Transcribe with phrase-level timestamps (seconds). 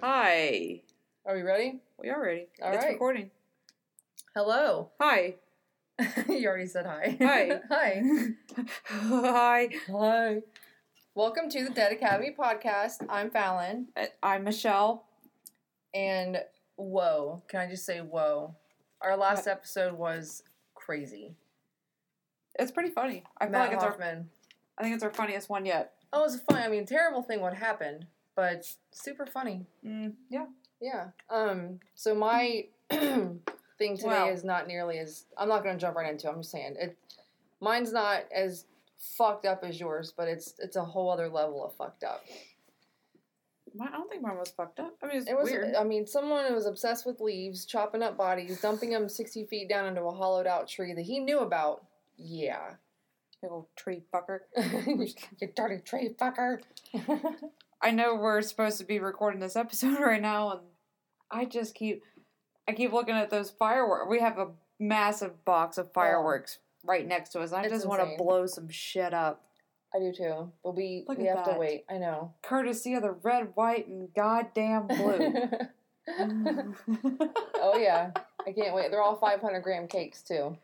[0.00, 0.82] Hi.
[1.26, 1.80] Are we ready?
[1.98, 2.46] We are ready.
[2.62, 2.92] All it's right.
[2.92, 3.30] recording.
[4.34, 4.90] Hello.
[5.00, 5.34] Hi.
[6.28, 7.16] you already said hi.
[7.20, 7.60] Hi.
[7.68, 8.02] hi.
[8.86, 9.68] Hi.
[9.90, 10.42] Hi.
[11.14, 13.04] Welcome to the Dead Academy podcast.
[13.08, 13.88] I'm Fallon.
[13.96, 15.04] Uh, I'm Michelle.
[15.92, 16.38] And
[16.76, 18.54] whoa, can I just say whoa?
[19.00, 20.42] Our last episode was
[20.74, 21.34] crazy.
[22.58, 23.24] It's pretty funny.
[23.38, 23.96] I feel Matt like it's our.
[24.78, 25.92] I think it's our funniest one yet.
[26.12, 26.62] Oh, it was funny.
[26.62, 28.06] I mean, terrible thing what happened,
[28.36, 29.66] but super funny.
[29.86, 30.46] Mm, yeah.
[30.80, 31.06] Yeah.
[31.30, 31.80] Um.
[31.94, 33.40] So my thing
[33.78, 34.28] today Wow.
[34.30, 35.24] is not nearly as.
[35.38, 36.28] I'm not going to jump right into.
[36.28, 36.30] it.
[36.30, 36.96] I'm just saying it.
[37.60, 38.66] Mine's not as
[38.98, 42.24] fucked up as yours, but it's it's a whole other level of fucked up.
[43.80, 44.94] I don't think mine was fucked up.
[45.02, 45.48] I mean, it's It was.
[45.50, 45.74] weird.
[45.74, 49.66] I mean, someone who was obsessed with leaves, chopping up bodies, dumping them 60 feet
[49.68, 51.82] down into a hollowed out tree that he knew about.
[52.22, 52.74] Yeah.
[53.40, 54.40] Big old tree fucker.
[54.86, 56.60] you dirty tree fucker.
[57.82, 60.60] I know we're supposed to be recording this episode right now, and
[61.30, 62.02] I just keep,
[62.68, 64.06] I keep looking at those fireworks.
[64.08, 64.48] We have a
[64.78, 67.52] massive box of fireworks right next to us.
[67.52, 69.44] I It's just want to blow some shit up,
[69.94, 71.84] I do too, but we Look we have to wait.
[71.90, 72.32] I know.
[72.42, 75.34] courtesy of the red, white, and goddamn blue.
[76.08, 76.74] Mm.
[77.56, 78.10] oh yeah,
[78.46, 78.90] I can't wait.
[78.90, 80.56] They're all 500 gram cakes too.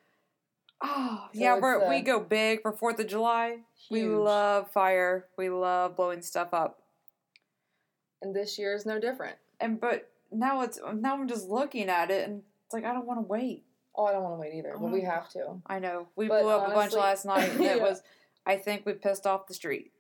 [0.81, 3.59] Oh, So yeah, we're, we uh, go big for Fourth of July.
[3.91, 5.27] We love fire.
[5.37, 6.83] We love blowing stuff up.
[8.23, 9.37] And this year is no different.
[9.61, 13.07] And but now it's now I'm just looking at it and it's like I don't
[13.07, 13.65] want to wait.
[13.97, 15.61] Oh, I don't want to wait either, but we have to.
[15.67, 17.83] I know we But blew up a bunch last night and it Yeah.
[17.83, 18.03] was.
[18.47, 19.93] I think we pissed off the street.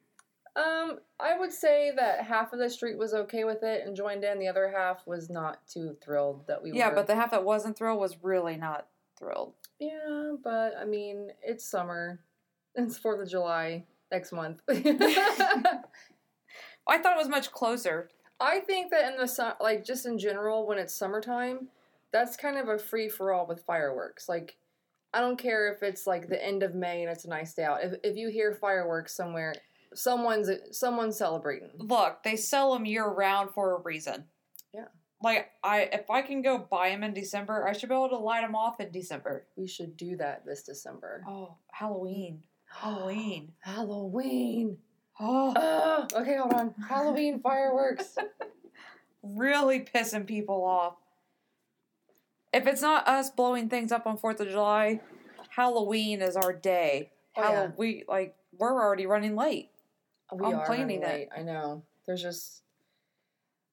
[0.57, 4.25] Um, I would say that half of the street was okay with it and joined
[4.25, 4.39] in.
[4.39, 6.95] The other half was not too thrilled that we yeah, were.
[6.97, 8.87] but the half that wasn't thrilled was really not
[9.19, 9.55] thrilled.
[9.79, 12.21] yeah, but I mean, it's summer.
[12.75, 14.61] It's Fourth of July next month.
[14.69, 14.83] I
[16.99, 18.09] thought it was much closer.
[18.41, 21.69] I think that in the sun, like just in general, when it's summertime,
[22.13, 24.29] that's kind of a free for all with fireworks.
[24.29, 24.57] Like,
[25.13, 27.65] I don't care if it's like the end of May and it's a nice day
[27.65, 27.83] out.
[27.83, 29.55] If if you hear fireworks somewhere,
[29.95, 31.71] someone's someone's celebrating.
[31.79, 34.25] Look, they sell them year round for a reason.
[34.73, 34.89] Yeah.
[35.23, 38.19] Like I, if I can go buy them in December, I should be able to
[38.19, 39.47] light them off in December.
[39.57, 41.25] We should do that this December.
[41.29, 42.43] Oh, Halloween.
[42.67, 43.53] Halloween.
[43.61, 44.79] Halloween.
[45.21, 46.75] Oh, okay, hold on.
[46.89, 48.17] Halloween fireworks.
[49.23, 50.95] really pissing people off.
[52.53, 55.01] If it's not us blowing things up on 4th of July,
[55.51, 57.11] Halloween is our day.
[57.37, 57.51] Oh, yeah.
[57.51, 59.71] Halloween, like, we're already running late.
[60.33, 61.07] We I'm are planning running it.
[61.07, 61.29] late.
[61.37, 61.83] I know.
[62.07, 62.63] There's just,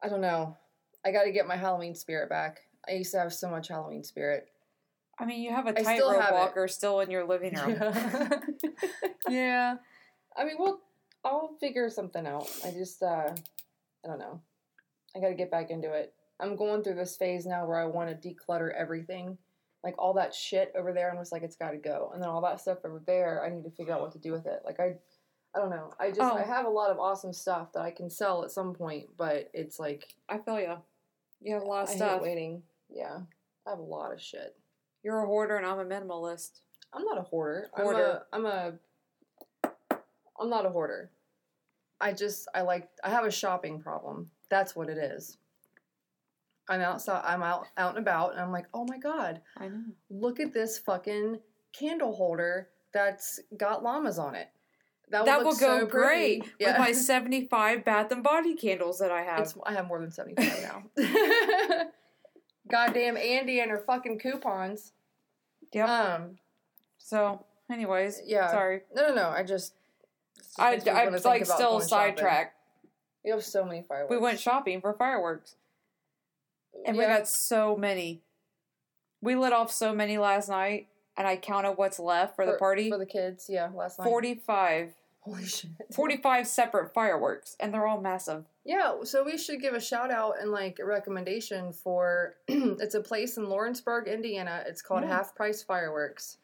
[0.03, 0.57] I don't know.
[1.05, 2.61] I got to get my Halloween spirit back.
[2.88, 4.47] I used to have so much Halloween spirit.
[5.19, 6.38] I mean, you have a I still tightrope have it.
[6.38, 7.77] walker still in your living room.
[7.79, 8.29] Yeah.
[9.29, 9.75] yeah.
[10.35, 10.79] I mean, we'll,
[11.23, 12.49] I'll figure something out.
[12.66, 13.29] I just, uh,
[14.03, 14.41] I don't know.
[15.16, 16.13] I got to get back into it.
[16.39, 19.37] I'm going through this phase now where I want to declutter everything.
[19.83, 22.11] Like all that shit over there, I'm just like, it's got to go.
[22.13, 24.31] And then all that stuff over there, I need to figure out what to do
[24.33, 24.61] with it.
[24.66, 24.95] Like, I,
[25.55, 25.91] I don't know.
[25.99, 26.35] I just, Oh.
[26.35, 29.49] I have a lot of awesome stuff that I can sell at some point, but
[29.53, 30.75] it's like, I feel you.
[31.41, 32.22] You have a lot of I hate stuff.
[32.22, 32.63] waiting.
[32.90, 33.19] Yeah.
[33.66, 34.56] I have a lot of shit.
[35.03, 36.59] You're a hoarder and I'm a minimalist.
[36.94, 37.69] I'm not a hoarder.
[37.73, 38.23] Hoarder.
[38.31, 38.73] I'm a
[39.63, 39.97] I'm a
[40.40, 41.12] I'm not a hoarder.
[42.00, 44.29] I just I like I have a shopping problem.
[44.50, 45.38] That's what it is.
[46.68, 49.84] I'm outside I'm out out and about and I'm like, "Oh my god, I know.
[50.09, 51.40] look at this fucking
[51.73, 54.47] candle holder that's got llamas on it."
[55.09, 59.21] That, That will go so great with my 75 Bath and Body candles that I
[59.21, 59.41] have.
[59.41, 60.83] It's, I have more than 75 now.
[62.69, 64.93] Goddamn Andy and her fucking coupons.
[65.73, 65.89] Yep.
[65.89, 66.38] Um,
[66.97, 68.49] so, anyways, yeah.
[68.49, 68.81] sorry.
[68.95, 69.29] No, no, no.
[69.29, 69.73] I just.
[70.38, 72.55] just I, I'm wanna like still sidetracked.
[73.23, 74.11] We have so many fireworks.
[74.11, 75.55] We went shopping for fireworks,
[76.85, 78.22] and we got so many.
[79.22, 80.87] We lit off so many last night,
[81.17, 82.90] and I counted what's left for, the party.
[82.90, 83.47] for the kids.
[83.49, 84.05] Yeah, last night.
[84.05, 85.72] 45, Holy shit.
[85.93, 88.45] 45 separate fireworks, and they're all massive.
[88.63, 92.35] Yeah, so we should give a shout out and like a recommendation for.
[92.47, 94.63] it's a place in Lawrenceburg, Indiana.
[94.67, 95.09] It's called Yeah.
[95.09, 96.37] Half Price Fireworks.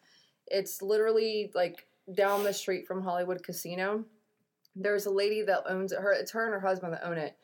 [0.47, 4.03] It's literally like down the street from Hollywood Casino.
[4.75, 5.99] There's a lady that owns it.
[5.99, 7.35] Her, it's her and her husband that own it.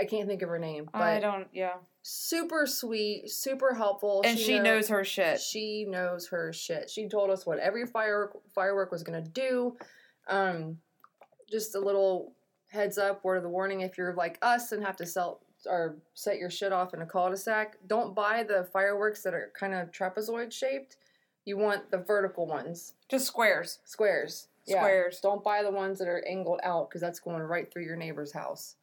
[0.00, 1.74] I can't think of her name, but I don't, yeah.
[2.02, 4.22] Super sweet, super helpful.
[4.24, 5.40] And she, know- knows her shit.
[5.40, 6.90] She knows her shit.
[6.90, 9.76] She told us what every firework firework was gonna do.
[10.28, 10.78] Um,
[11.50, 12.32] just a little
[12.68, 15.96] heads up, word of the warning: if you're like us and have to sell or
[16.14, 19.92] set your shit off in a cul-de-sac, don't buy the fireworks that are kind of
[19.92, 20.96] trapezoid shaped.
[21.44, 23.78] You want the vertical ones, Just squares.
[23.84, 24.48] squares.
[24.66, 24.78] Yeah.
[24.80, 25.20] Squares.
[25.20, 28.32] Don't buy the ones that are angled out because that's going right through your neighbor's
[28.32, 28.76] house.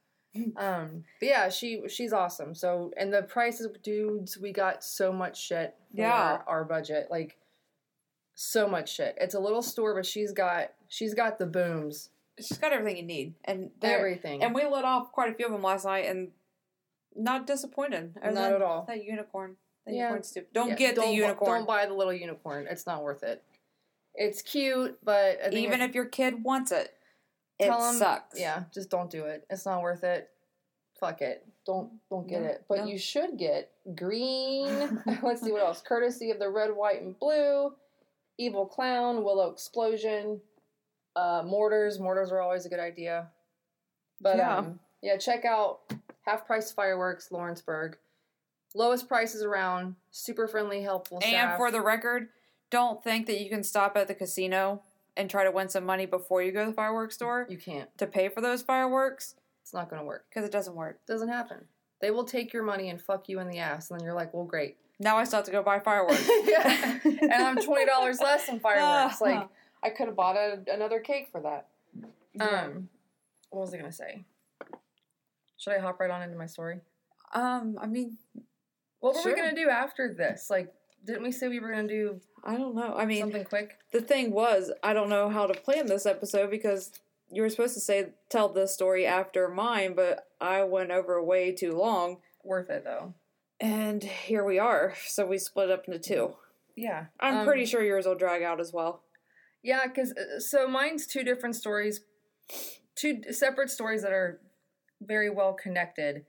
[0.58, 2.54] Um, but yeah, she she's awesome.
[2.56, 5.76] So and the prices, dudes, we got so much shit.
[5.96, 6.14] For Yeah.
[6.14, 7.38] our, our budget, like
[8.36, 9.18] so much shit.
[9.20, 13.04] It's a little store, but she's got she's got the booms, She's got everything you
[13.04, 14.44] need, and everything.
[14.44, 16.30] And we lit off quite a few of them last night, and
[17.16, 18.14] not disappointed.
[18.24, 18.86] Not at all.
[18.88, 19.58] That unicorn.
[19.86, 20.00] That Yeah.
[20.04, 20.54] unicorn's stupid.
[20.54, 21.60] Don't Yeah, get the unicorn.
[21.60, 22.68] Don't buy the little unicorn.
[22.70, 23.44] It's not worth it.
[24.16, 26.94] It's cute, but Even if your kid wants it,
[27.60, 28.40] it tell 'em- sucks.
[28.40, 29.46] Yeah, just don't do it.
[29.50, 30.30] It's not worth it.
[31.00, 31.46] Fuck it.
[31.66, 32.66] Don't don't get No, it.
[32.68, 32.86] But no.
[32.86, 35.02] you should get green.
[35.24, 35.82] Let's see what else.
[35.82, 37.74] Courtesy of the red, white, and blue.
[38.38, 40.40] Evil clown, willow explosion,
[41.16, 42.00] uh, mortars.
[42.00, 43.28] Mortars are always a good idea.
[44.22, 44.58] But Yeah.
[44.58, 45.82] um, yeah, check out
[46.26, 47.98] half price fireworks, Lawrenceburg.
[48.76, 49.96] Lowest prices around.
[50.12, 51.34] Super friendly, helpful Staff.
[51.34, 52.30] And for the record,
[52.70, 54.84] don't think that you can stop at the casino
[55.20, 57.96] and try to win some money before you go to the fireworks store you can't.
[58.00, 60.26] to pay for those fireworks It's not going to work.
[60.30, 61.00] because it doesn't work.
[61.06, 61.66] Doesn't happen.
[62.02, 64.34] They will take your money and fuck you in the ass, and then you're like,
[64.34, 64.78] well, great.
[65.00, 66.28] Now I still have to go buy fireworks.
[66.46, 67.00] yeah.
[67.04, 69.20] And I'm twenty dollars less than fireworks.
[69.22, 69.48] Like.
[69.82, 71.68] I could have bought a, another cake for that.
[72.34, 72.64] Yeah.
[72.66, 72.90] Um,
[73.50, 74.26] what was I gonna say?
[75.58, 76.80] Should I hop right on into my story?
[77.34, 78.18] Um, I mean,
[79.00, 79.32] What were Sure.
[79.34, 80.50] we gonna do after this?
[80.50, 80.74] Like,
[81.10, 82.96] didn't we say we were gonna do I don't know.
[82.96, 83.78] I mean, something quick?
[83.92, 86.92] the thing was, I don't know how to plan this episode because
[87.32, 91.52] you were supposed to say tell this story after mine, but I went over way
[91.52, 93.14] too long, Worth it though.
[93.60, 94.94] and here we are.
[95.06, 96.36] So we split up into two.
[96.76, 99.04] Yeah, I'm Um, pretty sure yours will drag out as well.
[99.62, 100.14] Yeah, because
[100.50, 102.00] so mine's two different stories,
[102.96, 104.40] two separate stories that are
[105.02, 106.26] very well connected.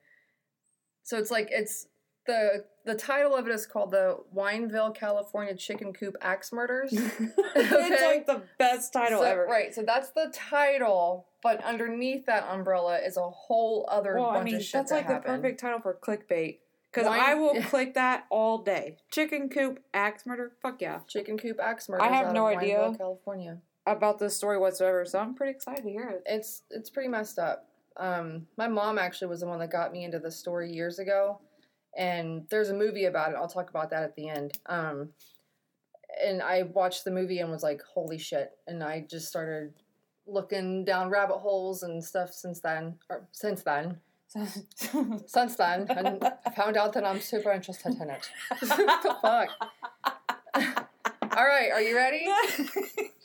[1.04, 1.86] So it's like it's
[2.26, 6.92] the the title of it is called the Wineville, California Chicken Coop Axe Murders.
[6.92, 7.28] okay?
[7.56, 9.46] it's like the best title So- ever.
[9.46, 14.40] Right, so that's the title, but underneath that umbrella is a whole other Well, bunch
[14.40, 16.58] I mean, of shit that's that like the perfect title for clickbait.
[16.92, 18.96] Because I will click that all day.
[19.12, 20.52] Chicken coop, axe murder.
[20.60, 20.98] Fuck yeah.
[21.06, 22.02] Chicken Coop Axe murder.
[22.02, 22.78] I have no of idea.
[22.78, 23.58] Wineville, California.
[23.86, 26.22] About this story whatsoever, so I'm pretty excited to hear it.
[26.26, 27.66] It's it's pretty messed up.
[27.96, 31.40] Um, my mom actually was the one that got me into the story years ago,
[31.96, 33.36] and there's a movie about it.
[33.36, 34.52] I'll talk about that at the end.
[34.66, 35.10] Um,
[36.24, 39.74] and I watched the movie and was like, "Holy shit!" And I just started
[40.26, 42.96] looking down rabbit holes and stuff since then.
[43.08, 43.98] Or since then,
[45.26, 48.30] since then, and found out that I'm super interested in it.
[48.60, 49.48] what the fuck?
[51.36, 52.26] All right, are you ready?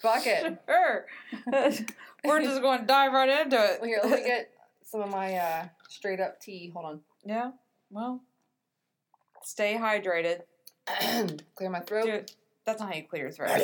[0.01, 0.59] Fuck it.
[0.67, 1.05] Sure.
[2.23, 3.79] We're just going to dive right into it.
[3.81, 4.51] Well, here, let me get
[4.83, 6.71] some of my uh, straight up tea.
[6.73, 6.99] Hold on.
[7.25, 7.51] Yeah.
[7.89, 8.21] Well,
[9.45, 10.41] stay hydrated.
[11.55, 12.05] Clear my throat.
[12.05, 12.31] Dude,
[12.65, 13.49] that's not how you clear your throat.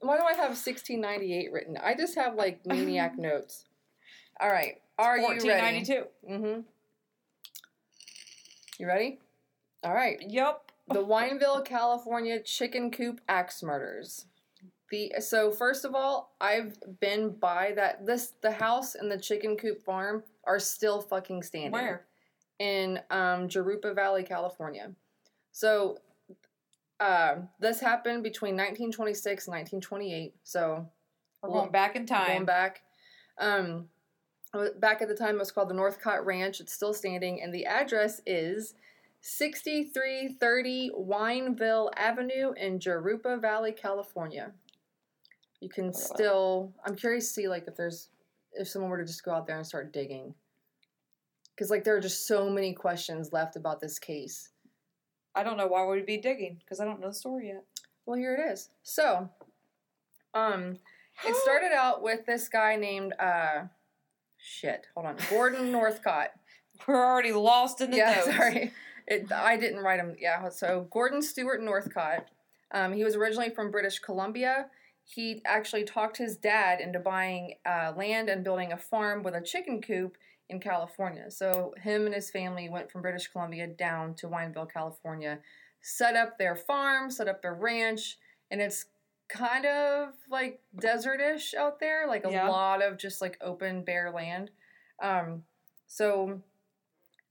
[0.00, 1.76] Why do I have 1698 written?
[1.82, 3.64] I just have like maniac notes.
[4.40, 4.80] All right.
[4.98, 5.48] Are you ready?
[5.48, 6.04] 1492.
[6.30, 6.60] Mm-hmm.
[8.78, 9.18] You ready?
[9.82, 10.18] All right.
[10.20, 10.70] Yep.
[10.88, 14.26] The Wineville, California chicken coop axe murders.
[14.90, 19.56] The so first of all, I've been by that this the house and the chicken
[19.56, 21.72] coop farm are still fucking standing.
[21.72, 22.06] Where?
[22.58, 24.92] in um, Valley, California.
[25.52, 25.98] So
[27.00, 30.34] uh, this happened between 1926 and 1928.
[30.42, 30.88] So
[31.42, 32.26] We're going back in time.
[32.28, 32.82] going back,
[33.38, 33.88] um,
[34.78, 36.60] back at the time it was called the Northcott Ranch.
[36.60, 38.74] It's still standing, and the address is
[39.20, 44.52] 6330 Wineville Avenue in Jurupa Valley, California.
[45.66, 46.72] You can still.
[46.84, 48.10] I'm curious to see like if there's
[48.52, 50.32] if someone were to just go out there and start digging.
[51.50, 54.50] Because like there are just so many questions left about this case.
[55.34, 57.64] I don't know why we'd be digging because I don't know the story yet.
[58.06, 58.68] Well, here it is.
[58.84, 59.28] So,
[60.34, 60.78] um,
[61.26, 63.64] it started out with this guy named uh,
[64.38, 64.86] shit.
[64.94, 66.28] Hold on, Gordon Northcott.
[66.86, 68.36] We're already lost in the yeah, notes.
[68.36, 68.72] sorry,
[69.08, 70.14] it, I didn't write him.
[70.16, 72.28] Yeah, so Gordon Stewart Northcott.
[72.70, 74.66] Um, he was originally from British Columbia.
[75.08, 79.40] He actually talked his dad into buying uh, land and building a farm with a
[79.40, 80.16] chicken coop
[80.48, 81.30] in California.
[81.30, 85.38] So him and his family went from British Columbia down to Wineville, California,
[85.80, 88.18] set up their farm, set up their ranch,
[88.50, 88.86] and it's
[89.28, 92.48] kind of like desertish out there, like a Yeah.
[92.48, 94.50] lot of just like open bare land.
[95.00, 95.44] Um,
[95.86, 96.42] so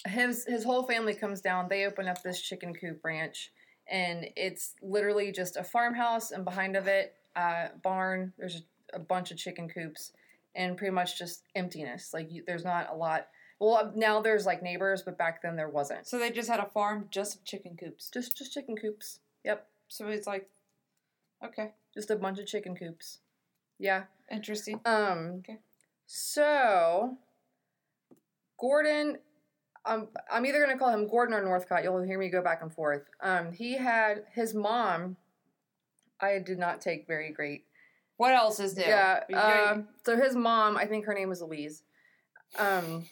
[0.08, 1.68] his his whole family comes down.
[1.68, 3.52] They open up this chicken coop ranch,
[3.88, 8.34] and it's literally just a farmhouse, and behind of it, uh, barn.
[8.38, 8.64] There's
[8.94, 10.12] a bunch of chicken coops,
[10.56, 12.14] and pretty much just emptiness.
[12.14, 13.28] Like you, there's not a lot.
[13.60, 16.08] Well, now there's like neighbors, but back then there wasn't.
[16.08, 18.10] So they just had a farm just of chicken coops.
[18.10, 19.20] Just just chicken coops.
[19.44, 19.68] Yep.
[19.88, 20.50] So it's like,
[21.44, 23.20] okay, Just a bunch of chicken coops.
[23.80, 24.04] Yeah.
[24.32, 24.80] interesting.
[24.86, 25.36] Um.
[25.40, 25.60] Okay.
[26.08, 27.18] So,
[28.60, 29.18] Gordon,
[29.86, 31.84] um, I'm either gonna call him Gordon or Northcott.
[31.84, 33.04] You'll hear me go back and forth.
[33.22, 35.18] Um, he had his mom.
[36.20, 37.66] I did not take very great.
[38.18, 38.84] What else is new?
[38.84, 39.22] Yeah.
[39.34, 41.84] Um, so his mom, I think her name was Louise,
[42.58, 43.06] um,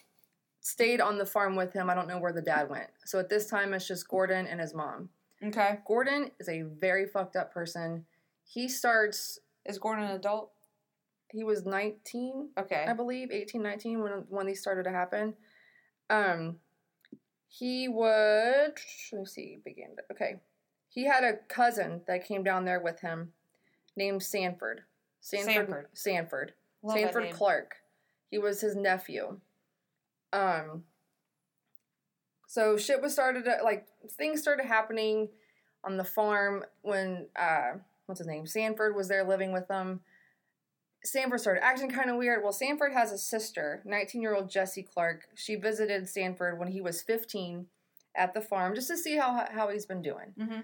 [0.60, 1.90] stayed on the farm with him.
[1.90, 2.88] I don't know where the dad went.
[3.04, 5.10] So at this time, it's just Gordon and his mom.
[5.44, 5.80] okay.
[5.86, 8.06] Gordon is a very fucked up person.
[8.44, 9.38] He starts.
[9.66, 10.50] Is Gordon an adult?
[11.30, 12.86] He was 19 Okay.
[12.88, 15.34] I believe, 18, 19, when, when these started to happen.
[16.08, 16.58] Um,
[17.48, 18.74] he would,
[19.12, 19.96] let me see, begin.
[20.12, 20.36] Okay.
[20.94, 23.32] He had a cousin that came down there with him
[23.96, 24.82] named Sanford.
[25.20, 25.54] Sanford.
[25.54, 25.88] Sanford.
[25.92, 26.52] Sanford.
[26.84, 27.30] Love Sanford.
[27.32, 27.74] Clark.
[28.30, 29.40] He was his nephew.
[30.32, 30.84] Um,
[32.46, 33.86] so shit was started, to, like,
[34.16, 35.30] things started happening
[35.82, 37.72] on the farm when, uh,
[38.06, 38.46] what's his name?
[38.46, 40.00] Sanford was there living with them.
[41.02, 42.42] Sanford started acting kind of weird.
[42.44, 45.26] Well, Sanford has a sister, 19 year old Jessie Clark.
[45.34, 47.66] She visited Sanford when he was 15
[48.14, 50.34] at the farm just to see how, how he's been doing.
[50.38, 50.62] Mhm.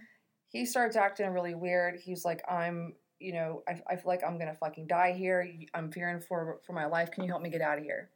[0.51, 2.01] He starts acting really weird.
[2.01, 5.49] He's like, I'm, you know, I, I feel like I'm to fucking die here.
[5.75, 7.11] I'm fearing for, for my life.
[7.13, 8.11] Can you help me get out of here?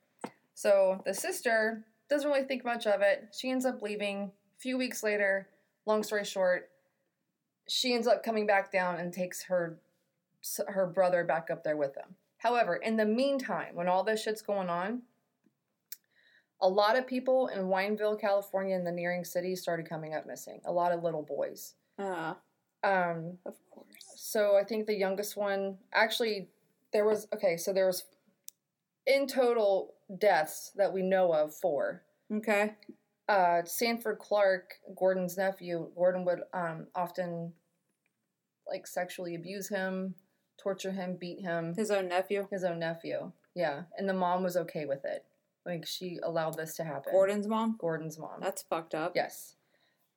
[0.55, 3.29] So the sister doesn't really think much of it.
[3.33, 4.33] She ends up leaving.
[4.57, 5.49] A few weeks later,
[5.87, 6.71] long story short,
[7.69, 9.79] she ends up coming back down and takes her
[10.69, 12.17] her brother back up there with them.
[12.39, 15.03] However, in the meantime, when all this shit's going on,
[16.61, 20.61] a lot of people in Wineville, California, and the nearing cities started coming up missing.
[20.67, 21.75] A lot of little boys.
[21.99, 22.35] Uh,
[22.83, 23.87] Um, of course.
[24.17, 26.49] so I think the youngest one actually
[26.93, 27.57] there was okay.
[27.57, 28.05] So there was
[29.07, 32.03] in total deaths that we know of four.
[32.33, 32.75] Okay.
[33.29, 37.53] uh, Sanford Clark, Gordon's nephew, Gordon would um, often
[38.67, 40.15] like sexually abuse him,
[40.59, 41.75] torture him, beat him.
[41.77, 42.49] His own nephew.
[42.51, 45.25] His own nephew, yeah, and the mom was okay with it.
[45.67, 47.13] Like she allowed this to happen.
[47.13, 47.77] Gordon's mom.
[47.79, 48.41] Gordon's mom.
[48.41, 49.13] That's fucked up.
[49.15, 49.57] yes.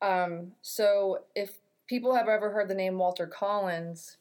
[0.02, 1.58] Um, so if
[1.88, 4.18] people have ever heard the name Walter Collins,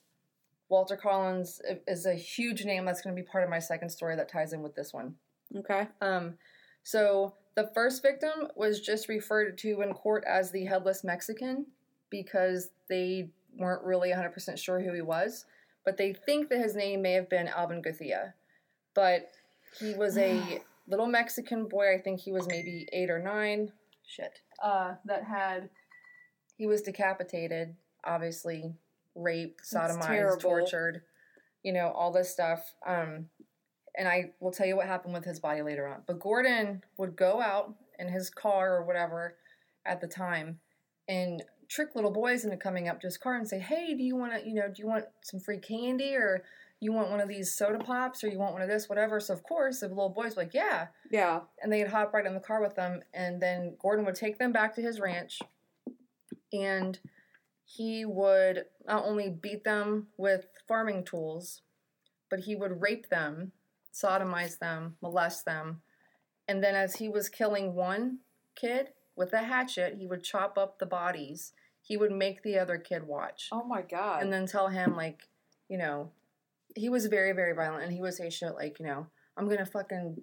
[0.68, 4.16] Walter Collins is a huge name that's going to be part of my second story
[4.16, 5.14] that ties in with this one.
[5.56, 5.86] Okay.
[6.00, 6.34] Um,
[6.82, 11.66] so the first victim was just referred to in court as the headless Mexican
[12.10, 15.44] because they weren't really 100% sure who he was,
[15.84, 18.32] but they think that his name may have been Alvin Gothea.
[18.94, 19.30] But
[19.78, 23.72] he was a little Mexican boy, I think he was maybe eight or nine.
[24.04, 24.40] Shit.
[24.62, 25.70] Uh, that had,
[26.56, 28.74] he was decapitated, obviously,
[29.14, 31.02] raped, sodomized, tortured,
[31.62, 32.74] you know, all this stuff.
[32.86, 33.28] Um,
[33.96, 36.02] and I will tell you what happened with his body later on.
[36.06, 39.36] But Gordon would go out in his car or whatever
[39.86, 40.60] at the time
[41.08, 44.16] and trick little boys into coming up to his car and say, "Hey, do you
[44.16, 46.44] want to, you know, do you want some free candy or
[46.78, 49.32] you want one of these soda pops or you want one of this, whatever?" So
[49.34, 51.40] of course, the little boys were like, "Yeah," Yeah.
[51.62, 54.52] and they'd hop right in the car with them, and then Gordon would take them
[54.52, 55.40] back to his ranch,
[56.52, 56.98] and
[57.64, 61.62] he would not only beat them with farming tools,
[62.30, 63.52] but he would rape them,
[63.92, 65.82] sodomize them, molest them,
[66.48, 68.18] and then as he was killing one
[68.54, 71.52] kid with a hatchet, he would chop up the bodies.
[71.82, 74.22] He would make the other kid watch Oh my god.
[74.22, 75.28] and then tell him like,
[75.68, 76.10] you know,
[76.74, 79.66] he was very very violent, and he would say shit like, you know, I'm gonna
[79.66, 80.22] fucking,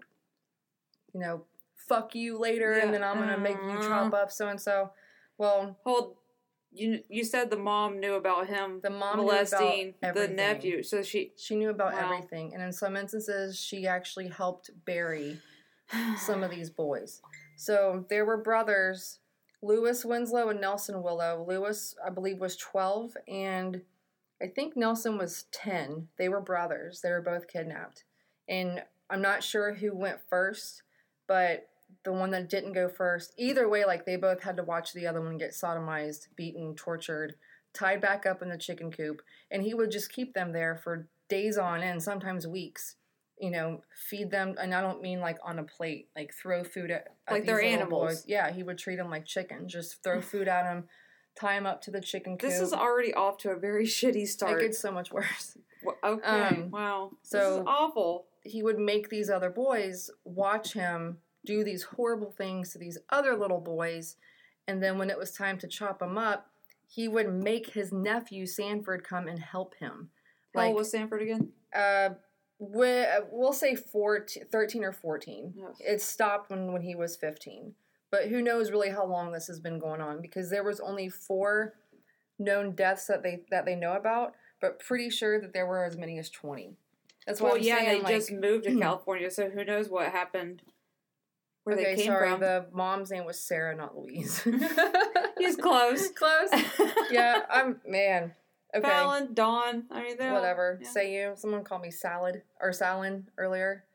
[1.14, 1.44] you know,
[1.76, 2.86] fuck you later, Yeah.
[2.86, 4.14] and then I'm gonna make you chop mm-hmm.
[4.14, 4.92] up so and so.
[5.44, 6.16] Well, Hold.
[6.76, 10.82] You you said the mom knew about him the mom molesting knew about the nephew,
[10.82, 11.34] so she.
[11.38, 12.06] She knew about Wow.
[12.06, 15.40] everything, and in some instances, she actually helped bury
[16.18, 17.22] some of these boys.
[17.58, 19.20] So there were brothers,
[19.62, 21.46] Lewis Winslow and Nelson Winslow.
[21.48, 23.82] Lewis, I believe, was 12, and
[24.42, 26.08] I think Nelson was 10.
[26.18, 27.02] They were brothers.
[27.02, 28.06] They were both kidnapped.
[28.48, 30.82] And I'm not sure who went first,
[31.28, 31.68] but
[32.04, 35.08] the one that didn't go first, either way, like they both had to watch the
[35.08, 37.36] other one get sodomized, beaten, tortured,
[37.74, 39.22] tied back up in the chicken coop.
[39.52, 42.96] And he would just keep them there for days on end, sometimes weeks
[43.40, 46.92] you know, feed them, and I don't mean like on a plate, like throw food
[46.92, 48.08] at, at Like they're animals.
[48.08, 48.24] boys.
[48.28, 50.86] Yeah, he would treat them like chicken, Just throw food at them,
[51.38, 52.50] tie them up to the chicken coop.
[52.50, 54.62] This is already off to a very shitty it start.
[54.62, 55.58] gets so much worse.
[56.04, 56.26] Okay.
[56.26, 57.10] um, wow.
[57.22, 58.28] this so- is awful.
[58.46, 63.36] He would make these other boys watch him do these horrible things to these other
[63.36, 64.16] little boys,
[64.68, 66.50] and then when it was time to chop them up,
[66.88, 70.10] he would make his nephew Sanford come and help him.
[70.56, 71.52] How old was Sanford again?
[71.76, 72.10] uh,
[72.60, 75.54] we- we'll say 14, 13 or 14.
[75.66, 75.76] Ugh.
[75.80, 77.74] It stopped when, when he was 15.
[78.12, 81.10] But who knows really how long this has been going on because there was only
[81.10, 81.74] four
[82.38, 85.98] known deaths that they that they know about, but pretty sure that there were as
[85.98, 86.76] many as 20.
[87.26, 89.90] That's why Well, I'm yeah, saying they like, just moved to California, so who knows
[89.90, 90.62] what happened
[91.64, 92.42] where okay, they came sorry, from.
[92.42, 94.42] the mom's name was Sarah, not Louise.
[95.38, 96.10] He's close.
[96.16, 96.50] Close.
[97.10, 98.34] Yeah, I'm man.
[98.76, 98.88] Okay.
[98.88, 99.84] Fallon, Dawn.
[99.92, 100.80] I mean, Whatever.
[100.82, 100.90] yeah.
[100.90, 101.34] Say you.
[101.36, 103.86] Someone called me salad or Salin earlier.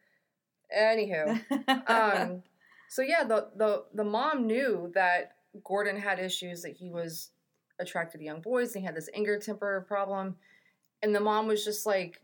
[0.76, 1.40] Anywho.
[1.88, 2.42] um
[2.90, 5.32] so yeah the the the mom knew that
[5.64, 7.30] gordon had issues that he was
[7.80, 10.36] attracted to young boys and he had this anger temper problem
[11.02, 12.20] and the mom was just like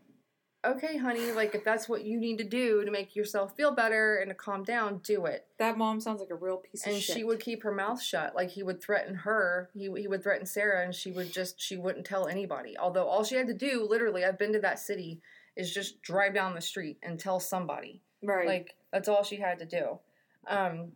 [0.65, 4.17] okay honey like if that's what you need to do to make yourself feel better
[4.17, 7.01] and to calm down do it that mom sounds like a real piece of and
[7.01, 10.45] she would keep her mouth shut like he would threaten her he, he would threaten
[10.45, 13.85] sarah and she would just she wouldn't tell anybody although all she had to do
[13.89, 15.21] literally i've been to that city
[15.55, 18.47] is just drive down the street and tell somebody right.
[18.47, 19.99] like that's all she had to do.
[20.47, 20.93] Um,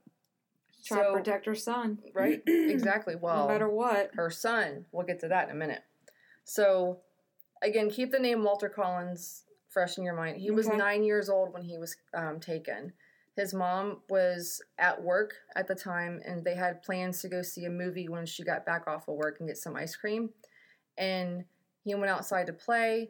[0.85, 1.99] Try so- to protect her son.
[2.13, 3.15] right, exactly.
[3.15, 4.11] Well, no matter what.
[4.15, 4.85] her son.
[4.91, 5.83] We'll get to that in a minute.
[6.45, 6.99] So,
[7.61, 10.37] again, keep the name Walter Collins fresh in your mind.
[10.37, 12.93] He was nine years old when he was um, taken.
[13.35, 17.65] His mom was at work at the time, and they had plans to go see
[17.65, 20.31] a movie when she got back off of work and get some ice cream.
[20.97, 21.45] And
[21.83, 23.09] he went outside to play,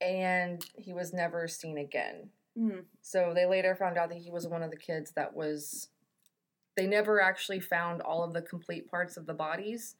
[0.00, 2.28] and he was never seen again.
[2.58, 2.80] Hmm.
[3.00, 5.88] So they later found out that he was one of the kids that was.
[6.76, 9.96] They never actually found all of the complete parts of the bodies.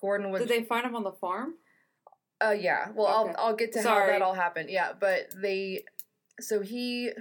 [0.00, 0.40] Gordon was.
[0.40, 1.54] Did they find him on the farm?
[2.44, 2.88] Uh, yeah.
[2.94, 3.34] Well, Okay.
[3.38, 4.70] I'll I'll get to how that all happened.
[4.70, 5.84] Yeah, but they.
[6.40, 7.10] So he.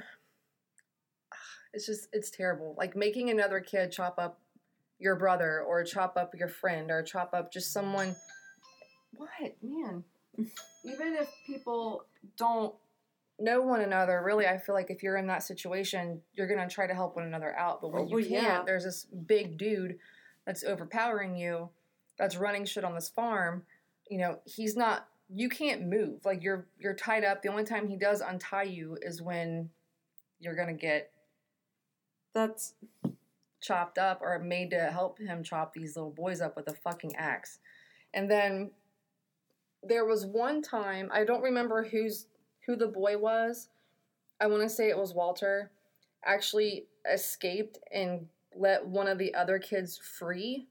[1.73, 2.73] It's just it's terrible.
[2.77, 4.39] Like making another kid chop up
[4.97, 8.15] your brother or chop up your friend or chop up just someone.
[9.17, 9.29] What
[9.61, 10.05] man?
[10.85, 12.05] Even if people
[12.37, 12.73] don't
[13.39, 16.87] know one another, really, I feel like if you're in that situation, you're gonna try
[16.87, 17.81] to help one another out.
[17.81, 18.63] But when you can't, yeah.
[18.65, 19.97] there's this big dude
[20.45, 21.69] that's overpowering you,
[22.17, 23.63] that's running shit on this farm.
[24.09, 25.07] You know, he's not.
[25.33, 26.25] You can't move.
[26.25, 27.41] Like you're you're tied up.
[27.41, 29.69] The only time he does untie you is when
[30.39, 31.11] you're gonna get
[32.33, 32.73] That's
[33.61, 37.15] chopped up or made to help him chop these little boys up with a fucking
[37.15, 37.59] axe.
[38.13, 38.71] And then
[39.81, 42.27] there was one time, I don't remember who's
[42.65, 43.69] who the boy was.
[44.39, 45.71] I want to say it was Walter
[46.23, 50.67] actually escaped and let one of the other kids free.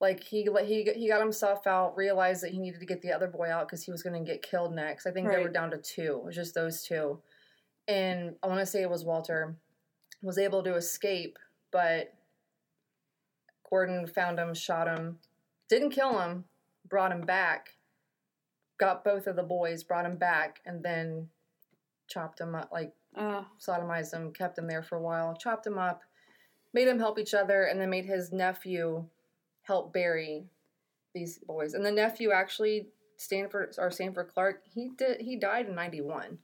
[0.00, 3.26] Like he he he got himself out, realized that he needed to get the other
[3.26, 5.06] boy out because he was going to get killed next.
[5.06, 6.18] I think they were down to two.
[6.20, 7.18] It was just those two,
[7.88, 9.56] and I want to say it was Walter
[10.22, 11.38] was able to escape,
[11.72, 12.12] but
[13.68, 15.18] Gordon found him, shot him,
[15.68, 16.44] didn't kill him,
[16.88, 17.76] brought him back,
[18.78, 21.28] got both of the boys, brought him back, and then
[22.08, 25.78] chopped him up, like uh, sodomized him, kept him there for a while, chopped him
[25.78, 26.02] up,
[26.72, 29.04] made him help each other, and then made his nephew
[29.68, 30.46] help bury
[31.14, 31.74] these boys.
[31.74, 36.38] And the nephew actually, Stanford or Sanford Clark, he did he died in ninety one.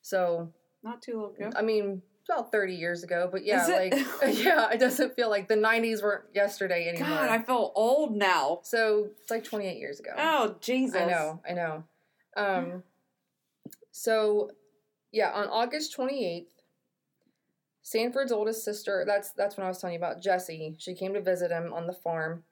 [0.00, 0.50] So
[0.82, 1.50] not too long ago.
[1.58, 3.92] I mean, about 30 years ago, but yeah, like,
[4.38, 7.08] yeah, it doesn't feel like the 90s weren't yesterday anymore.
[7.08, 8.60] God, I feel old now.
[8.62, 10.12] so it's like 28 years ago.
[10.16, 10.96] Oh Jesus!
[10.96, 11.84] I know, I know.
[12.36, 12.82] Um,
[13.90, 14.50] so
[15.10, 16.46] yeah, on August 28th,
[17.82, 20.76] Sanford's oldest sister, that's that's when I was telling you about Jessie.
[20.78, 22.44] She came to visit him on the farm.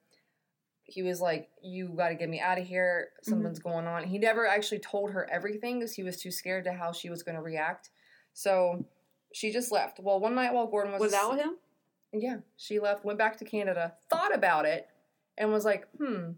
[0.87, 3.09] He was like, "You got to get me out of here.
[3.23, 6.73] Something's going on." He never actually told her everything because he was too scared to
[6.73, 7.91] how she was going to react.
[8.35, 8.85] So
[9.33, 9.99] she just left.
[10.01, 11.57] Well, one night while Gordon was Without him?
[12.13, 14.89] yeah, she left, went back to Canada, thought about it,
[15.37, 16.33] and was like, "Hmm,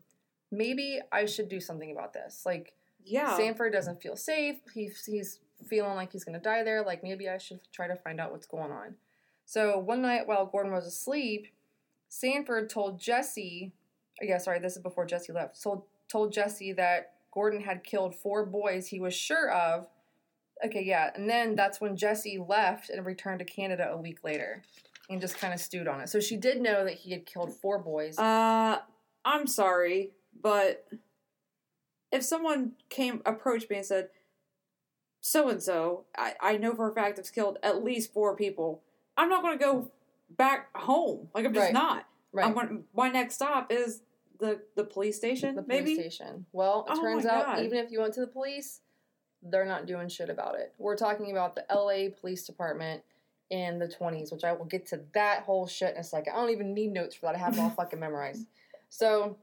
[0.51, 2.73] maybe I should do something about this." Like
[3.05, 3.37] Yeah.
[3.37, 4.57] Sanford doesn't feel safe.
[4.75, 6.83] He's he's feeling like he's gonna die there.
[6.83, 8.97] Like maybe I should try to find out what's going on.
[9.45, 11.49] So one night while Gordon was asleep,
[12.09, 13.75] Sanford told Jessie.
[14.21, 15.63] Yeah, sorry, this is before Jessie left.
[15.63, 19.89] Told told Jessie that Gordon had killed four boys he was sure of.
[20.65, 24.63] Okay, yeah, and then that's when Jessie left and returned to Canada a week later,
[25.09, 26.09] and just kind of stewed on it.
[26.09, 28.19] So she did know that he had killed four boys.
[28.19, 28.79] Uh,
[29.25, 30.87] I'm sorry, but
[32.11, 34.09] if someone came approached me and said,
[35.21, 38.83] "So and so, I I know for a fact has killed at least four people,"
[39.17, 39.93] I'm not going to go
[40.31, 41.29] back home.
[41.35, 41.73] Like I'm just Right.
[41.73, 42.07] not.
[42.33, 42.47] right.
[42.47, 42.85] I'm going.
[42.97, 44.03] My next stop is
[44.39, 45.55] the the police station.
[45.57, 45.95] the police maybe.
[45.95, 46.47] station.
[46.53, 47.65] Well, it Oh turns out God.
[47.65, 48.81] even if you went to the police,
[49.43, 50.73] they're not doing shit about it.
[50.79, 53.03] We're talking about the LA Police Department
[53.51, 56.35] in the 20s, which I will get to that whole shit in a second.
[56.35, 57.35] I don't even need notes for that.
[57.35, 58.47] I have them all fucking memorized.
[58.91, 59.37] So,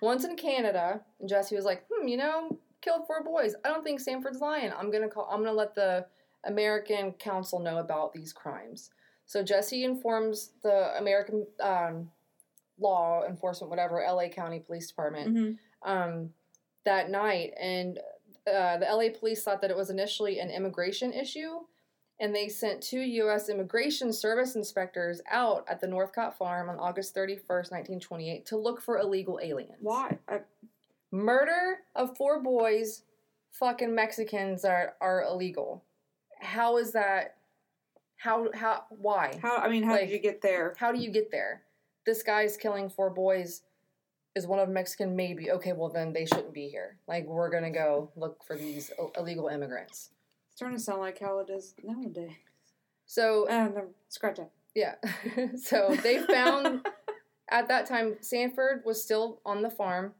[0.00, 3.54] once in Canada, Jessie was like, "Hmm, you know, killed four boys.
[3.64, 4.72] I don't think Sanford's lying.
[4.76, 5.28] I'm gonna call.
[5.30, 6.06] I'm gonna let the
[6.44, 8.90] American council know about these crimes.
[9.26, 12.10] So Jessie informs the American um,
[12.82, 15.90] law enforcement, whatever, LA County Police Department Mm-hmm.
[15.90, 16.30] um,
[16.84, 17.98] that night, and
[18.46, 21.60] uh, the LA police thought that it was initially an immigration issue,
[22.18, 23.48] and they sent two U.S.
[23.48, 28.98] Immigration Service inspectors out at the Northcott farm on August 31st, 1928, to look for
[28.98, 29.78] illegal aliens.
[29.80, 30.18] Why?
[30.28, 30.40] I,
[31.12, 33.02] Murder of four boys,
[33.52, 35.84] fucking Mexicans are, are illegal.
[36.40, 37.36] How is that?
[38.16, 39.38] How, how, why?
[39.42, 39.58] how?
[39.58, 40.74] I mean, how Like- did you get there?
[40.78, 41.62] How do you get there?
[42.06, 43.62] This guy's killing four boys.
[44.34, 45.14] Is one of Mexican?
[45.14, 45.50] Maybe.
[45.50, 46.96] Okay, well then they shouldn't be here.
[47.06, 50.10] Like we're gonna go look for these Ill- illegal immigrants.
[50.48, 52.32] It's starting to sound like how it is nowadays.
[53.06, 54.50] So ah, no, scratch that.
[54.74, 54.94] yeah,
[55.62, 56.86] so they found
[57.50, 60.14] at that time Sanford was still on the farm.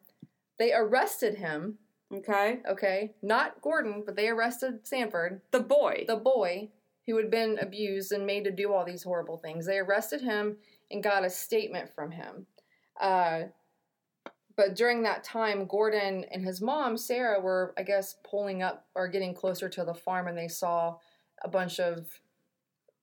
[0.59, 1.79] They arrested him.
[2.15, 2.59] Okay.
[2.71, 6.05] Okay, not Gordon, but they arrested Sanford, The boy.
[6.07, 6.69] the boy
[7.07, 9.65] who had been abused and made to do all these horrible things.
[9.65, 10.59] They arrested him
[10.93, 12.47] and got a statement from him.
[13.01, 13.45] Uh,
[14.57, 19.09] but during that time, Gordon and his mom, Sarah, were, I guess, pulling up or
[19.09, 20.97] getting closer to the farm and they saw
[21.43, 22.07] a bunch of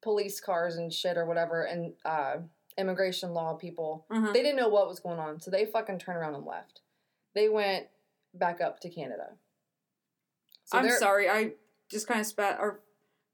[0.01, 2.35] police cars and shit or whatever and uh,
[2.77, 4.05] immigration law people.
[4.11, 4.31] uh-huh.
[4.31, 6.81] They didn't know what was going on, so they fucking turned around and left.
[7.35, 7.87] They went
[8.33, 9.31] back up to Canada.
[10.65, 11.29] So I'm sorry.
[11.29, 11.53] I
[11.89, 12.81] just kind of spat or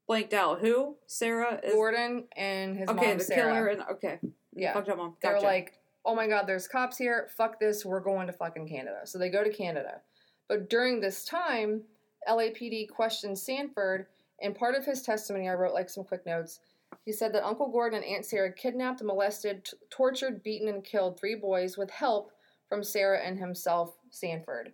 [0.06, 0.60] blanked out.
[0.60, 0.96] Who?
[1.06, 1.74] Sarah is.
[1.74, 3.52] Gordon and his okay, mom, the Sarah.
[3.52, 4.18] killer and okay.
[4.56, 4.72] Yeah.
[4.72, 5.16] Fucked up mom.
[5.22, 5.46] They're Gotcha.
[5.46, 7.28] like, oh my god, there's cops here.
[7.36, 7.84] Fuck this.
[7.84, 9.00] We're going to fucking Canada.
[9.04, 10.00] So they go to Canada.
[10.48, 11.82] But during this time,
[12.28, 14.06] LAPD questioned Sanford,
[14.40, 16.60] and part of his testimony, I wrote like some quick notes.
[17.04, 21.18] He said that Uncle Gordon and Aunt Sarah kidnapped, molested, t- tortured, beaten, and killed
[21.18, 22.32] three boys with help
[22.68, 24.72] from Sarah and himself, Sanford.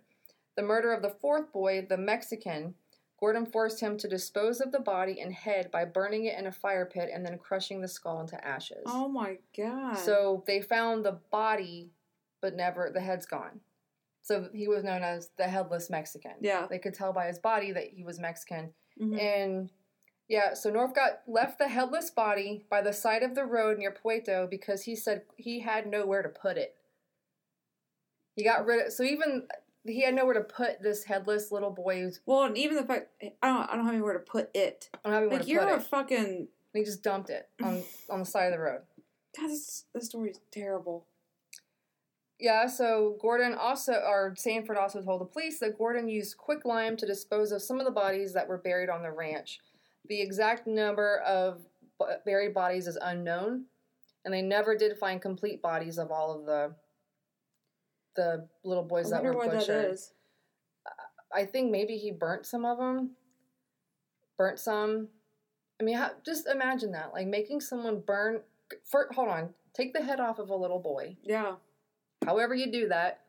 [0.55, 2.75] The murder of the fourth boy, the Mexican,
[3.23, 6.51] Gordon forced him to dispose of the body and head by burning it in a
[6.51, 8.83] fire pit and then crushing the skull into ashes.
[8.85, 9.97] oh my god.
[9.97, 11.93] So they found the body,
[12.41, 13.61] but never the head's gone.
[14.23, 16.33] So he was known as the headless Mexican.
[16.41, 16.67] Yeah.
[16.69, 18.73] They could tell by his body that he was Mexican.
[18.99, 19.17] Mhm.
[19.17, 19.71] And
[20.27, 24.49] yeah, so Northcott left the headless body by the side of the road near Puente
[24.49, 26.75] because he said he had nowhere to put it.
[28.35, 29.47] He got rid of so even
[29.85, 33.09] he had nowhere to put this headless little boy who's well, and even the fact
[33.41, 34.89] I don't I don't have anywhere to put it.
[34.93, 35.83] I don't have anywhere Like to you're put a it.
[35.83, 38.81] fucking And he just dumped it on on the side of the road.
[39.39, 39.49] God.
[39.49, 41.05] This this story is terrible.
[42.39, 47.05] Yeah, so Gordon also, or Sanford also told the police that Gordon used quicklime to
[47.05, 49.59] dispose of some of the bodies that were buried on the ranch.
[50.09, 51.61] The exact number of
[51.99, 53.65] b- buried bodies is unknown,
[54.25, 56.75] and they never did find complete bodies of all of the
[58.15, 59.85] the little I boys that wonder were what butchered.
[59.85, 60.13] that is.
[61.33, 63.11] I think maybe he burnt some of them.
[64.37, 65.07] Burnt some.
[65.81, 68.41] I mean, how, just imagine that, like making someone burn.
[68.85, 71.17] For, hold on, take the head off of a little boy.
[71.23, 71.55] Yeah.
[72.25, 73.21] However you do that,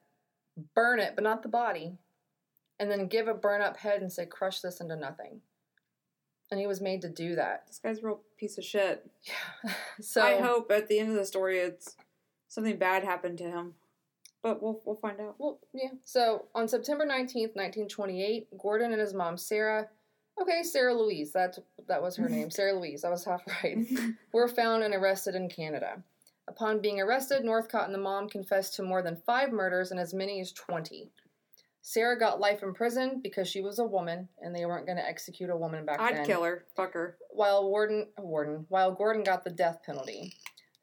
[0.75, 1.99] burn it, but not the body,
[2.79, 5.41] and then give a burn up head and say, crush this into nothing.
[6.51, 7.65] And he was made to do that.
[7.67, 9.11] This guy's a real piece of shit.
[9.65, 9.73] Yeah.
[10.01, 11.97] so I hope at the end of the story it's
[12.49, 13.75] something bad happened to him.
[14.45, 15.37] But we'll we'll find out.
[15.39, 15.89] Well, yeah.
[16.05, 19.89] So on September nineteenth, nineteen twenty-eight, Gordon and his mom Sarah,
[20.41, 23.05] okay, Sarah Louise, that that was her name, Sarah Louise.
[23.05, 23.79] I was half right.
[24.35, 26.03] were found and arrested in Canada.
[26.47, 30.13] Upon being arrested, Northcott and the mom confessed to more than five murders and as
[30.13, 31.11] many as 20.
[31.81, 35.09] Sarah got life in prison because she was a woman and they weren't going to
[35.09, 36.19] execute a woman back then.
[36.19, 36.67] I'd kill her.
[36.77, 37.17] Fuck her.
[37.31, 40.35] While Warden, Warden, while Gordon got the death penalty.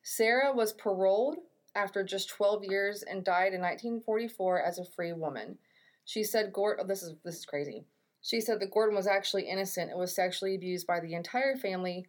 [0.02, 1.38] Sarah was paroled
[1.76, 5.58] after just 12 years and died in 1944 as a free woman.
[6.06, 7.86] She said Gordon, oh, this is this is crazy.
[8.22, 12.06] She said that Gordon was actually innocent and was sexually abused by the entire family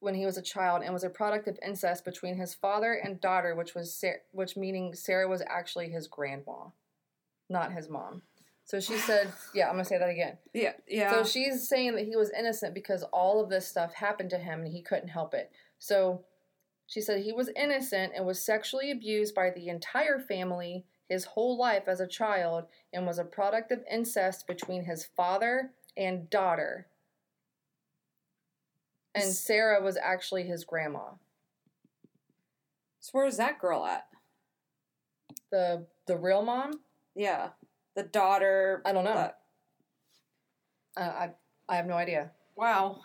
[0.00, 3.20] when he was a child and was a product of incest between his father and
[3.20, 6.66] daughter, which was Sa- which meaning Sarah was actually his grandma,
[7.48, 8.22] not his mom.
[8.64, 10.38] So she said, yeah, I'm gonna say that again.
[10.52, 10.72] Yeah.
[10.88, 11.12] Yeah.
[11.12, 14.60] So she's saying that he was innocent because all of this stuff happened to him
[14.60, 15.52] and he couldn't help it.
[15.78, 16.24] So
[16.86, 21.56] she said he was innocent and was sexually abused by the entire family his whole
[21.56, 26.88] life as a child and was a product of incest between his father and daughter.
[29.14, 31.12] And Sarah was actually his grandma.
[33.00, 34.06] so where's that girl at?
[35.50, 36.80] The the real mom?
[37.14, 37.50] Yeah.
[37.94, 38.82] The daughter.
[38.84, 39.30] I don't know.
[40.96, 41.30] Uh, I
[41.68, 42.30] I have no idea.
[42.56, 43.00] wow.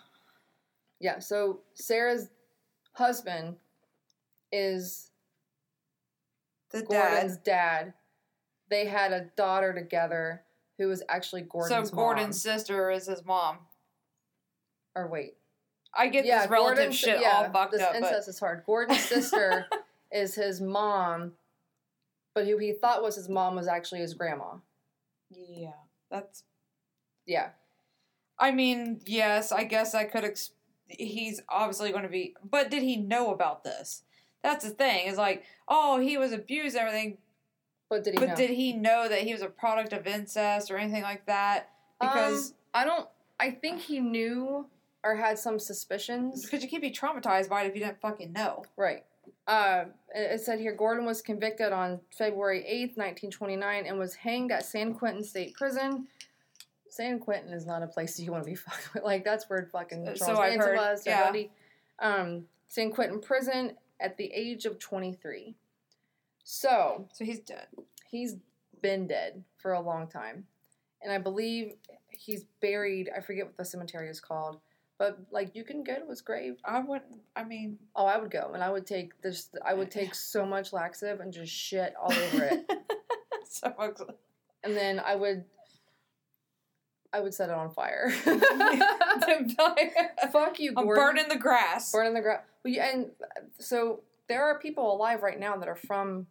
[1.00, 2.28] Yeah, so Sarah's
[2.92, 3.56] husband
[4.52, 5.10] is
[6.70, 7.44] The Gordon's dad.
[7.44, 7.94] dad.
[8.70, 10.42] They had a daughter together
[10.78, 12.04] who was actually Gordon's so mom.
[12.04, 13.58] Gordon's sister is his mom.
[14.94, 15.34] or wait,
[15.94, 17.94] I get this relative Gordon's- shit yeah, all fucked this up.
[17.94, 18.62] incest is hard.
[18.64, 19.66] Gordon's sister
[20.12, 21.32] is his mom,
[22.34, 24.56] but who he thought was his mom was actually his grandma.
[25.30, 25.72] Yeah,
[26.10, 26.44] that's.
[27.26, 27.50] Yeah,
[28.38, 30.24] I mean, yes, I guess I could.
[30.24, 30.52] Ex-
[30.88, 34.02] he's obviously going to be, but did he know about this?
[34.42, 35.06] That's the thing.
[35.06, 37.18] Is like, oh, he was abused, and everything,
[37.88, 38.20] but did he?
[38.20, 38.34] but know?
[38.34, 41.70] did he know that he was a product of incest or anything like that?
[42.00, 43.08] Because um, I don't.
[43.38, 44.66] I think he knew
[45.04, 46.44] or had some suspicions.
[46.44, 48.64] because you can't be traumatized by it if you didn't fucking know.
[48.76, 49.04] Right.
[49.46, 54.64] Uh, it said here Gordon was convicted on February 8th, 1929, and was hanged at
[54.64, 56.06] San Quentin State Prison.
[56.88, 59.02] San Quentin is not a place you want to be fucked with.
[59.02, 61.02] Like, that's where fucking Charles so Manson was.
[61.06, 61.32] yeah.
[61.98, 63.72] Um, San Quentin Prison
[64.02, 65.54] at the age of 23.
[66.44, 67.66] So, So he's dead.
[68.10, 68.36] he's
[68.82, 70.44] been dead for a long time.
[71.02, 71.74] And I believe
[72.10, 74.58] he's buried, I forget what the cemetery is called,
[74.98, 76.56] but like you can go to his grave.
[76.64, 77.20] I wouldn't.
[77.36, 79.48] I mean, Oh, I would go and I would take this.
[79.64, 82.70] I would take so much laxative and just shit all over it,
[83.48, 83.98] so much.
[84.64, 85.44] and then I would,
[87.12, 88.10] I would set it on fire.
[90.32, 91.90] Fuck you, I'm burning the grass.
[91.92, 92.42] Burning the ground.
[92.64, 93.10] Well, yeah, and
[93.58, 96.26] so there are people alive right now that are from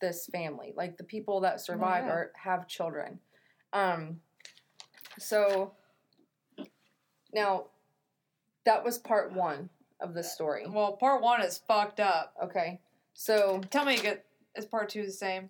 [0.00, 2.12] this family, like the people that survived yeah.
[2.12, 3.18] or have children.
[3.72, 4.20] Um,
[5.18, 5.72] so
[7.34, 7.66] now
[8.64, 10.66] that was part one of the story.
[10.68, 12.34] Well, part one is fucked up.
[12.42, 12.80] Okay,
[13.14, 13.98] so Tell me.
[14.54, 15.48] Is part two the same?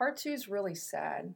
[0.00, 1.34] part two is really sad,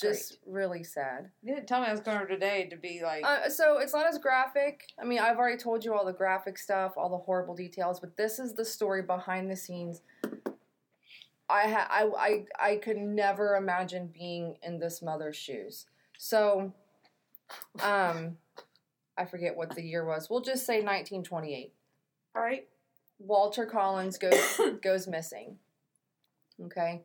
[0.00, 1.30] just really sad.
[1.42, 3.24] You didn't tell me I was going over today to be like.
[3.24, 4.84] Uh, so it's not as graphic.
[5.00, 8.16] I mean, I've already told you all the graphic stuff, all the horrible details, but
[8.16, 10.02] this is the story behind the scenes.
[11.48, 12.10] I ha- I,
[12.60, 15.86] I I could never imagine being in this mother's shoes.
[16.16, 16.72] So,
[17.82, 18.36] um,
[19.18, 20.30] I forget what the year was.
[20.30, 21.72] We'll just say 1928.
[22.34, 22.66] all right.
[23.18, 25.58] Walter Collins goes goes missing.
[26.64, 27.02] Okay.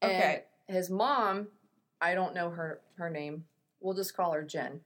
[0.00, 0.42] And Okay.
[0.68, 1.48] His mom,
[2.02, 3.44] I don't know her her name.
[3.80, 4.80] We'll just call her Jen.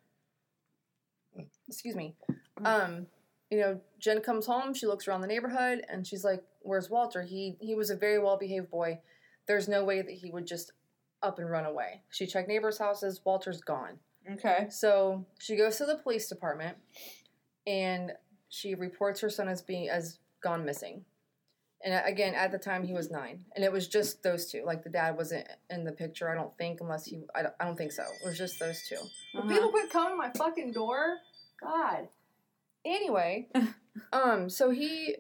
[1.68, 2.14] Excuse me.
[2.64, 3.07] Um,
[3.50, 4.72] you know, Jen comes home.
[4.72, 7.22] She looks around the neighborhood, and she's like, "Where's Walter?
[7.22, 9.00] He he was a very well behaved boy.
[9.46, 10.72] There's no way that he would just
[11.22, 13.20] up and run away." She checked neighbors' houses.
[13.24, 13.98] Walter's gone.
[14.31, 14.66] Okay.
[14.70, 16.76] So she goes to the police department
[17.66, 18.12] and
[18.48, 21.05] she reports her son as being as gone missing.
[21.87, 24.64] And uh, again, at the time he was nine, and it was just those two.
[24.66, 27.20] Like the dad wasn't in the picture, I don't think, unless he.
[27.33, 28.03] I don't, I don't think so.
[28.03, 29.49] It was just those 2 Uh-huh.
[29.49, 31.18] People quit coming to my fucking door.
[31.62, 32.09] God.
[32.85, 33.49] Anyway,
[34.12, 35.14] um, so he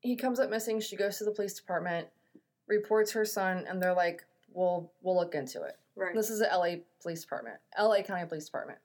[0.00, 0.80] he comes up missing.
[0.80, 2.06] She goes to the police department,
[2.68, 6.14] reports her son, and they're like, "We'll we'll look into it." Right.
[6.14, 8.78] This is the LA Police Department, LA County Police Department.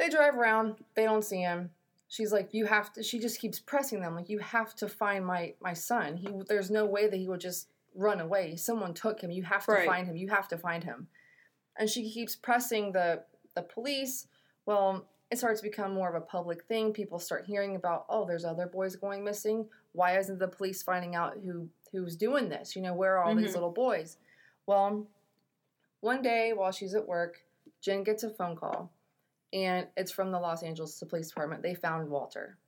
[0.00, 1.70] They drive around, they don't see him.
[2.08, 5.24] She's like, "You have to." She just keeps pressing them, like, "You have to find
[5.26, 6.16] my my son.
[6.16, 8.56] He, there's no way that he would just run away.
[8.56, 9.30] Someone took him.
[9.30, 9.86] You have to Right.
[9.86, 10.16] find him.
[10.16, 11.08] You have to find him."
[11.76, 14.26] And she keeps pressing the the police.
[14.66, 16.92] Well, it starts to become more of a public thing.
[16.92, 19.68] People start hearing about, "Oh, there's other boys going missing.
[19.92, 22.74] Why isn't the police finding out who who's doing this?
[22.74, 23.54] You know, where are all these Mhm.
[23.54, 24.16] little boys?"
[24.66, 25.06] Well,
[26.00, 27.44] one day while she's at work,
[27.82, 28.90] Jen gets a phone call,
[29.52, 31.62] and it's from the Los Angeles Police Department.
[31.62, 32.58] They found Walter.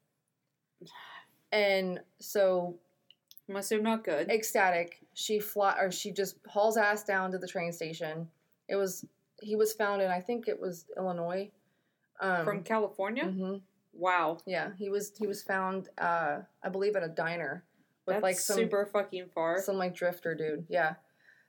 [1.53, 2.77] And so
[3.49, 4.31] must have not good.
[4.31, 8.29] ecstatic, she fly or she just hauls ass down to the train station.
[8.69, 9.05] It was
[9.43, 11.51] he was found in I think it was Illinois.
[12.21, 13.25] Um, From California?
[13.25, 13.61] mhm.
[13.93, 14.39] Wow.
[14.47, 17.65] yeah, he was he was found uh, I believe at a diner
[18.07, 19.61] with That's like some super fucking far.
[19.61, 20.67] some like drifter dude.
[20.69, 20.95] Yeah.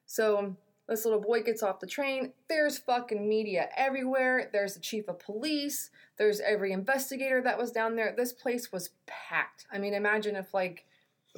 [0.08, 0.56] So
[0.92, 2.34] this little boy gets off the train.
[2.50, 4.50] There's fucking media everywhere.
[4.52, 5.90] There's the chief of police.
[6.18, 8.14] There's every investigator that was down there.
[8.16, 9.66] This place was packed.
[9.72, 10.84] I mean, imagine if like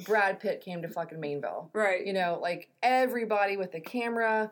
[0.04, 1.68] Brad Pitt came to fucking Mainville.
[1.72, 2.04] right.
[2.04, 4.50] You know, like everybody with a camera.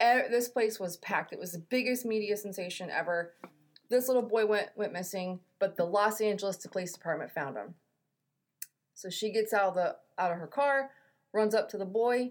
[0.00, 1.32] E- this place was packed.
[1.32, 3.32] It was the biggest media sensation ever.
[3.90, 7.74] This little boy went went missing, but the Los Angeles Police Department found him.
[8.94, 10.90] So she gets out of the out of her car,
[11.32, 12.30] runs up to the boy.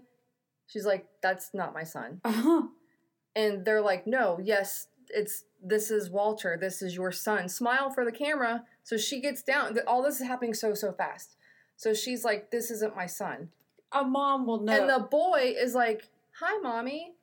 [0.66, 2.62] She's like, "That's not my son." Uh-huh.
[3.34, 6.56] And they're like, "No, yes, it's this is Walter.
[6.60, 8.64] This is your son." Smile for the camera.
[8.82, 9.78] So she gets down.
[9.86, 11.36] All this is happening so so fast.
[11.76, 13.50] So she's like, "This isn't my son."
[13.92, 14.72] A mom will know.
[14.72, 16.08] And the boy is like,
[16.40, 17.14] "Hi, mommy.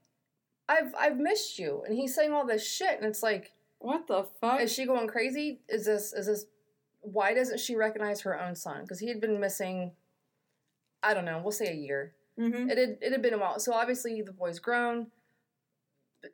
[0.70, 3.54] I've I've missed you." And he's saying all this shit, and it's like,
[3.84, 4.62] what the fuck?
[4.62, 5.60] is she going crazy?
[5.68, 6.46] Is this is this?
[7.02, 8.82] Why doesn't she recognize her own son?
[8.82, 9.92] Because he had been missing.
[11.04, 11.42] I don't know.
[11.44, 12.14] We'll say a year.
[12.40, 12.70] Mm-hmm.
[12.70, 13.60] It had it had been a while.
[13.60, 15.08] So obviously the boy's grown.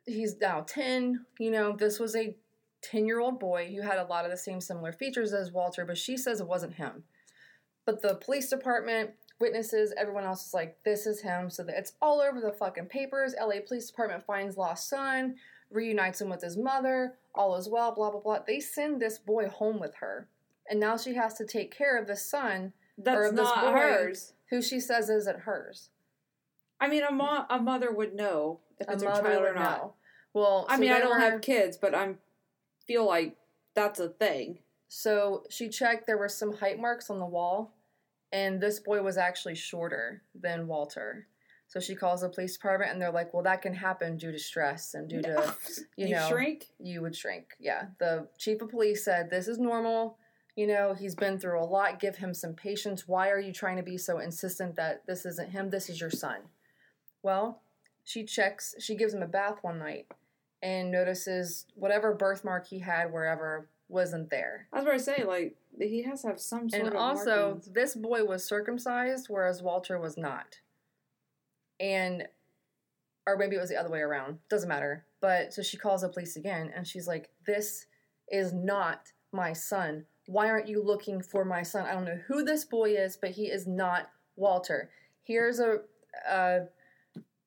[0.06, 1.26] He's now ten.
[1.38, 2.36] You know, this was a
[2.82, 5.84] 10 year old boy who had a lot of the same similar features as Walter,
[5.84, 7.04] but she says it wasn't him.
[7.84, 9.10] But the police department,
[9.40, 11.50] witnesses, everyone else is like, this is him.
[11.50, 13.34] So that it's all over the fucking papers.
[13.40, 15.36] LA Police Department finds lost son,
[15.70, 18.38] reunites him with his mother, all is well, blah, blah, blah.
[18.46, 20.28] They send this boy home with her.
[20.68, 22.72] And now she has to take care of this son
[23.04, 24.32] That's not boy- hers.
[24.50, 25.90] who she says isn't hers.
[26.80, 29.78] I mean, a, mo- a mother would know if A it's her child or not.
[29.78, 29.94] know.
[30.32, 32.18] Well, I so mean, I don't were- have kids, but I'm
[32.86, 33.36] feel like
[33.74, 34.58] that's a thing.
[34.88, 37.74] So she checked, there were some height marks on the wall,
[38.32, 41.26] and this boy was actually shorter than Walter.
[41.68, 44.38] So she calls the police department, and they're like, well, that can happen due to
[44.40, 45.54] stress and due to,
[45.96, 46.66] you, you know, shrink.
[46.80, 47.50] you would shrink.
[47.60, 47.84] Yeah.
[48.00, 50.18] The chief of police said, this is normal.
[50.60, 52.00] You know, he's been through a lot.
[52.00, 53.08] Give him some patience.
[53.08, 55.70] Why are you trying to be so insistent that this isn't him?
[55.70, 56.40] This is your son.
[57.22, 57.62] Well,
[58.04, 60.08] she checks, she gives him a bath one night
[60.62, 64.68] and notices whatever birthmark he had wherever wasn't there.
[64.70, 67.52] I was about to say, like, he has to have some sort And of also,
[67.54, 67.70] markings.
[67.72, 70.56] this boy was circumcised, whereas Walter was not.
[71.80, 72.28] And,
[73.26, 74.40] or maybe it was the other way around.
[74.50, 75.06] Doesn't matter.
[75.22, 77.86] But so she calls the police again, and she's like, "This
[78.30, 80.04] is not my son.
[80.26, 81.86] Why aren't you looking for my son?
[81.86, 84.90] I don't know who this boy is, but he is not Walter.
[85.22, 85.80] Here's a,
[86.28, 86.60] uh,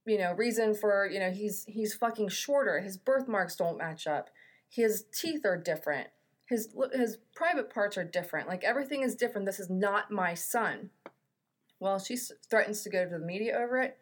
[0.06, 2.82] you know, reason for you know he's he's fucking shorter.
[2.82, 4.30] His birthmarks don't match up.
[4.70, 6.08] His teeth are different
[6.46, 8.48] his his private parts are different.
[8.48, 9.46] Like everything is different.
[9.46, 10.90] This is not my son.
[11.80, 12.16] Well, she
[12.50, 13.98] threatens to go to the media over it.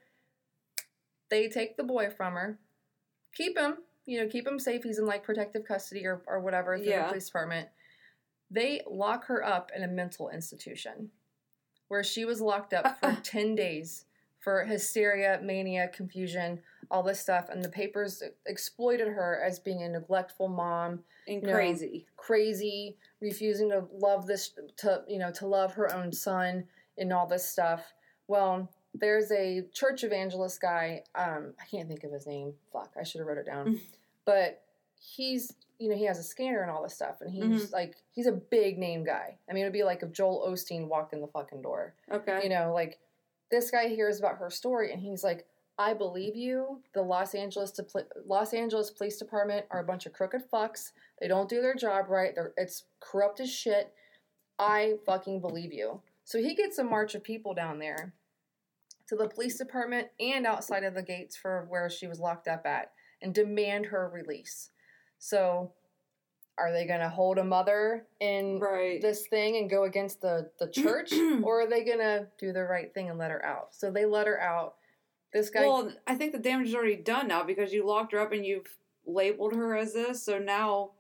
[1.29, 2.59] They take the boy from her,
[3.33, 4.83] keep him, you know, keep him safe.
[4.83, 7.03] He's in like protective custody or or whatever through Yeah.
[7.03, 7.69] the police department.
[8.51, 11.09] They lock her up in a mental institution,
[11.87, 14.05] where she was locked up for ten days
[14.41, 16.59] for hysteria, mania, confusion,
[16.89, 22.07] all this stuff, and the papers exploited her as being a neglectful mom and crazy.
[22.17, 26.65] crazy, refusing to love this to you know to love her own son
[26.97, 27.93] and all this stuff.
[28.27, 31.03] Well, there's a church evangelist guy.
[31.15, 32.53] Um, I can't think of his name.
[32.73, 33.79] Fuck, I should have wrote it down.
[34.25, 34.63] but
[34.99, 37.73] he's you know he has a scanner and all this stuff, and he's mm-hmm.
[37.73, 39.35] like he's a big name guy.
[39.49, 41.95] I mean, it'd be like if Joel Osteen walked in the fucking door.
[42.11, 42.41] Okay.
[42.43, 42.99] You know, like
[43.49, 45.45] this guy hears about her story and he's like,
[45.79, 46.81] I believe you.
[46.93, 47.85] The Los Angeles to
[48.27, 50.91] Los Angeles Police Department are a bunch of crooked fucks.
[51.19, 52.33] They don't do their job right.
[52.35, 53.91] They're it's corrupt as shit.
[54.59, 56.01] I fucking believe you.
[56.23, 58.13] So he gets a march of people down there
[59.07, 62.67] to the police department and outside of the gates for where she was locked up
[62.67, 64.69] at and demand her release.
[65.21, 65.71] So
[66.57, 69.01] are they going to hold a mother in right.
[69.01, 72.93] this thing and go against the the church or are they gonna do the right
[72.93, 74.75] thing and let her out so they let her out
[75.33, 78.19] this guy well, I think the damage is already done now because you locked her
[78.19, 80.23] up and you've labeled her as this.
[80.25, 80.91] So now,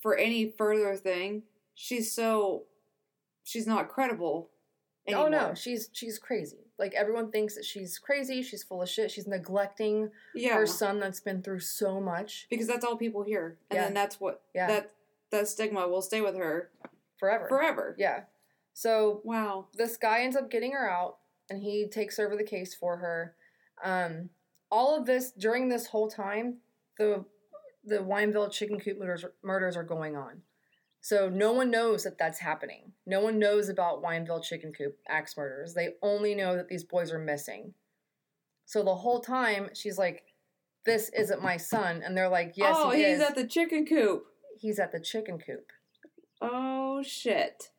[0.00, 1.44] for any further thing,
[1.74, 2.64] she's so
[3.44, 4.50] she's not credible.
[5.08, 9.08] oh no she's she's crazy like everyone thinks that she's crazy she's full of shit
[9.08, 13.56] she's neglecting Yeah, her son that's been through so much because that's all people hear,
[13.70, 13.84] and Yeah.
[13.84, 14.66] then that's what Yeah.
[14.66, 14.90] that
[15.30, 16.70] that stigma will stay with her
[17.18, 17.94] forever forever.
[17.98, 18.24] yeah
[18.74, 19.68] so Wow.
[19.74, 21.18] this guy ends up getting her out
[21.48, 23.36] and he takes over the case for her
[23.84, 24.30] um,
[24.70, 26.58] all of this during this whole time
[26.98, 27.24] the
[27.84, 30.42] the wineville chicken coop murders, murders are going on
[31.02, 35.36] so no one knows that that's happening no one knows about wineville chicken coop axe
[35.36, 37.74] murders they only know that these boys are missing
[38.64, 40.22] so the whole time she's like
[40.86, 43.84] this isn't my son and they're like yes oh, he he's is at the chicken
[43.84, 44.24] coop.
[44.58, 45.70] he's at the chicken coop
[46.42, 47.70] Oh shit.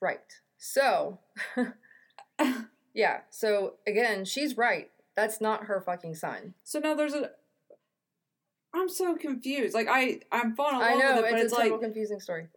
[0.00, 0.18] Right.
[0.58, 1.20] So,
[2.94, 3.20] yeah.
[3.30, 4.90] So again, she's right.
[5.16, 6.54] That's not her fucking son.
[6.64, 7.30] So now there's a.
[8.74, 9.74] I'm so confused.
[9.74, 11.64] Like I, I'm falling in love I know with it, but it's, it's, a like
[11.70, 12.48] total confusing story.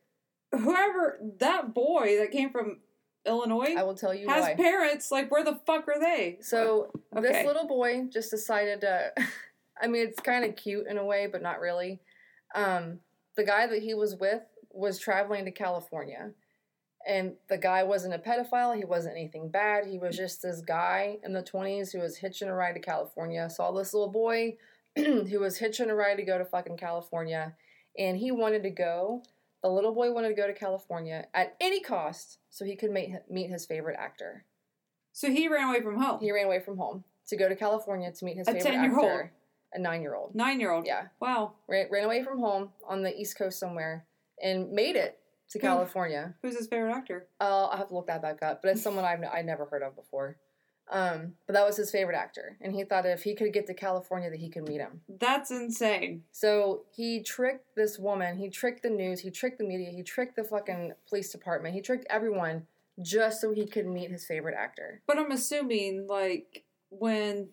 [0.52, 2.78] whoever that boy that came from
[3.28, 4.56] Illinois I will tell you has why.
[4.56, 5.12] parents.
[5.12, 6.38] Like where the fuck are they?
[6.42, 9.12] So this little boy just decided to.
[9.82, 12.00] I mean, it's kind of cute in a way, but not really.
[12.56, 13.00] Um,
[13.36, 16.32] the guy that he was with was traveling to California,
[17.08, 18.76] and the guy wasn't a pedophile.
[18.76, 19.86] He wasn't anything bad.
[19.86, 23.48] He was just this guy in the twenties who was hitching a ride to California.
[23.52, 24.58] Saw this little boy
[25.30, 27.56] who was hitching a ride to go to fucking California,
[27.98, 29.24] and he wanted to go.
[29.64, 33.16] The little boy wanted to go to California at any cost so he could meet
[33.30, 34.46] meet his favorite actor.
[35.14, 36.20] So he ran away from home.
[36.22, 39.06] He ran away from home to go to California to meet his A favorite 10-year-old.
[39.12, 39.32] actor.
[39.74, 40.34] A nine year old.
[40.36, 40.86] Nine year old.
[40.86, 41.08] Yeah.
[41.20, 41.54] Wow.
[41.68, 44.06] Ran, ran away from home on the East Coast somewhere
[44.42, 45.20] and made it
[45.50, 45.60] to.
[45.60, 46.36] California.
[46.42, 47.28] Who's his favorite actor?
[47.42, 49.82] Uh, I'll have to look that back up, but it's someone I've I never heard
[49.84, 50.38] of before.
[50.90, 53.74] Um, but that was his favorite actor, and he thought if he could get to
[53.74, 55.02] California, that he could meet him.
[55.20, 56.24] That's insane.
[56.32, 58.38] So he tricked this woman.
[58.38, 59.20] He tricked the news.
[59.20, 59.90] He tricked the media.
[59.92, 61.76] He tricked the fucking police department.
[61.76, 62.68] He tricked everyone
[63.02, 65.02] just so he could meet his favorite actor.
[65.06, 67.50] But I'm assuming, like, when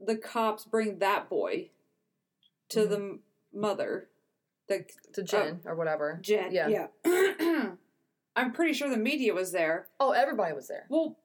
[0.00, 1.70] the cops bring that boy
[2.70, 2.88] to Mhm.
[2.90, 3.18] the
[3.52, 4.08] mother,
[4.66, 6.18] the To Jen or whatever.
[6.20, 6.88] Jen, Yeah.
[7.04, 7.74] yeah.
[8.36, 9.86] I'm pretty sure the media was there.
[10.00, 10.86] Oh, everybody was there.
[10.88, 11.16] Well,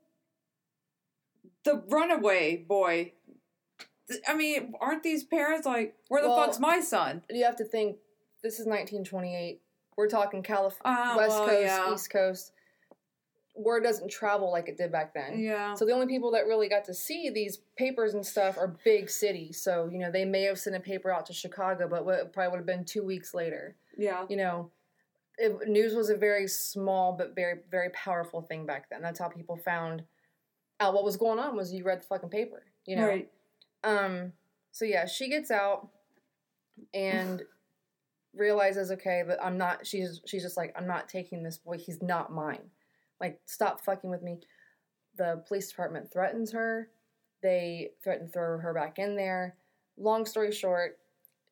[1.66, 3.14] the runaway boy.
[4.28, 7.24] I mean, aren't these parents like, where the Well- fuck's my son?
[7.30, 7.98] You have to think.
[8.42, 9.62] This is 1928.
[9.98, 11.94] We're talking California, Ah, West well, Coast, yeah.
[11.94, 12.54] East Coast.
[13.54, 15.38] Word doesn't travel like it did back then.
[15.40, 15.74] Yeah.
[15.74, 19.10] So the only people that really got to see these papers and stuff are big
[19.10, 19.62] cities.
[19.62, 22.32] So you know they may have sent a paper out to Chicago, but what it
[22.32, 23.76] probably would have been two weeks later.
[23.98, 24.26] yeah.
[24.30, 24.72] You know,
[25.38, 29.02] it, news was a very small but very very powerful thing back then.
[29.02, 30.04] That's how people found
[30.88, 31.56] what was going on.
[31.56, 32.64] Was you read the fucking paper?
[32.86, 33.08] You know.
[33.08, 33.30] Right.
[33.84, 34.34] Um.
[34.72, 35.90] So yeah, she gets out
[36.94, 37.44] and
[38.36, 39.86] realizes, okay, that I'm not.
[39.86, 41.78] She's she's just like, I'm not taking this boy.
[41.78, 42.70] He's not mine.
[43.20, 44.40] Like, stop fucking with me.
[45.18, 46.90] The police department threatens her.
[47.42, 49.56] They threaten to throw her back in there.
[49.98, 50.98] Long story short,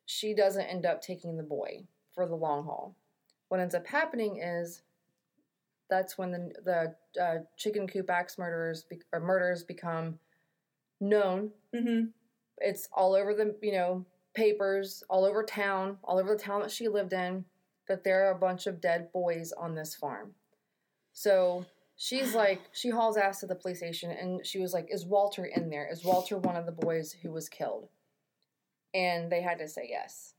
[0.06, 2.96] she doesn't end up taking the boy for the long haul.
[3.48, 4.82] What ends up happening is
[5.88, 6.52] that's when the
[7.14, 10.18] the uh, chicken coop axe murderers be- or murders become
[11.00, 11.50] known.
[11.74, 12.06] Mm-hmm.
[12.58, 16.70] it's all over the you know papers all over town all over the town that
[16.70, 17.44] she lived in
[17.88, 20.32] that there are a bunch of dead boys on this farm.
[21.12, 21.66] So
[21.96, 25.44] she's like she hauls ass to the police station and she was like is walter
[25.44, 25.88] in there?
[25.90, 27.88] Is walter one of the boys who was killed?
[28.94, 30.34] And they had to say yes.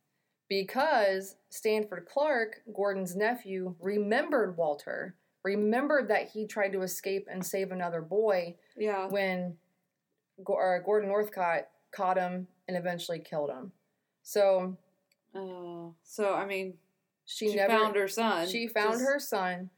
[0.48, 7.72] Because sanford clark gordon's nephew remembered walter remembered that he tried to escape and save
[7.72, 9.08] another boy Yeah.
[9.08, 9.58] when
[10.46, 13.72] or Gordon Northcott caught him and eventually killed him.
[14.24, 14.78] So
[15.36, 15.94] Oh.
[16.04, 16.78] so I mean,
[17.26, 18.48] she, she, never found her son.
[18.48, 19.70] she found Just- her son,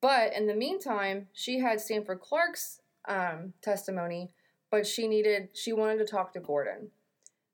[0.00, 4.30] but in the meantime, she had Sanford Clark's um, testimony,
[4.70, 6.90] but she needed she wanted to talk to Gordon.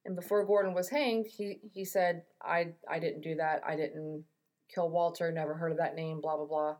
[0.05, 3.63] And before Gordon was hanged, he he said, "I I didn't do that.
[3.67, 4.25] I didn't
[4.69, 5.33] kill Walter.
[5.33, 6.21] Never heard of that name.
[6.21, 6.77] Blah blah blah."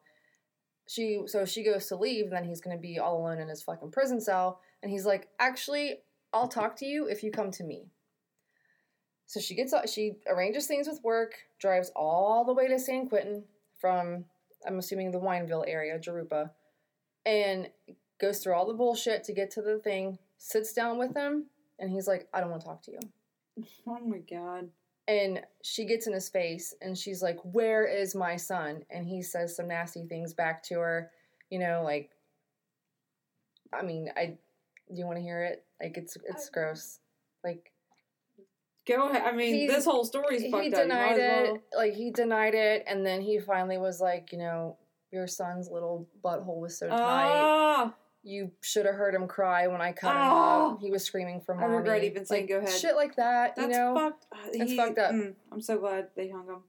[0.87, 3.49] She so she goes to leave, and then he's going to be all alone in
[3.49, 4.61] his fucking prison cell.
[4.83, 6.01] And he's like, "Actually,
[6.33, 7.87] I'll talk to you if you come to me."
[9.27, 13.45] So she gets she arranges things with work, drives all the way to San Quentin
[13.81, 14.25] from
[14.67, 16.51] I'm assuming the Wineville area, Jurupa,
[17.25, 17.69] and
[18.21, 20.19] goes through all the bullshit to get to the thing.
[20.39, 21.47] Sits down with him,
[21.81, 23.01] and he's like, "I don't want to talk to you."
[23.87, 24.71] Oh my god.
[25.09, 28.83] And she gets in his face and she's like, Where is my son?
[28.91, 31.11] And he says some nasty things back to her.
[31.51, 32.11] You know, like,
[33.73, 34.27] I mean, I,
[34.93, 35.65] do you want to hear it?
[35.81, 36.99] Like, it's, it's gross.
[37.45, 37.71] Like,
[38.89, 39.23] Go ahead.
[39.25, 40.71] I mean, He- this whole story's he fucked up.
[40.73, 41.53] You denied it.
[41.53, 42.85] well- Like, he denied it.
[42.87, 44.77] And then he finally was like, You know,
[45.13, 46.99] your son's little butthole was so tight.
[47.01, 47.95] Ah.
[48.29, 50.73] You should have heard him cry when I cut him Oh.
[50.75, 50.81] up.
[50.81, 51.77] He was screaming for I mommy.
[51.77, 52.71] regret even saying Like, go ahead.
[52.71, 53.95] Shit like that, That's you know?
[53.95, 54.27] fucked.
[54.33, 55.13] uh, That's he- fucked up.
[55.13, 56.65] mm, I'm so glad they hung him.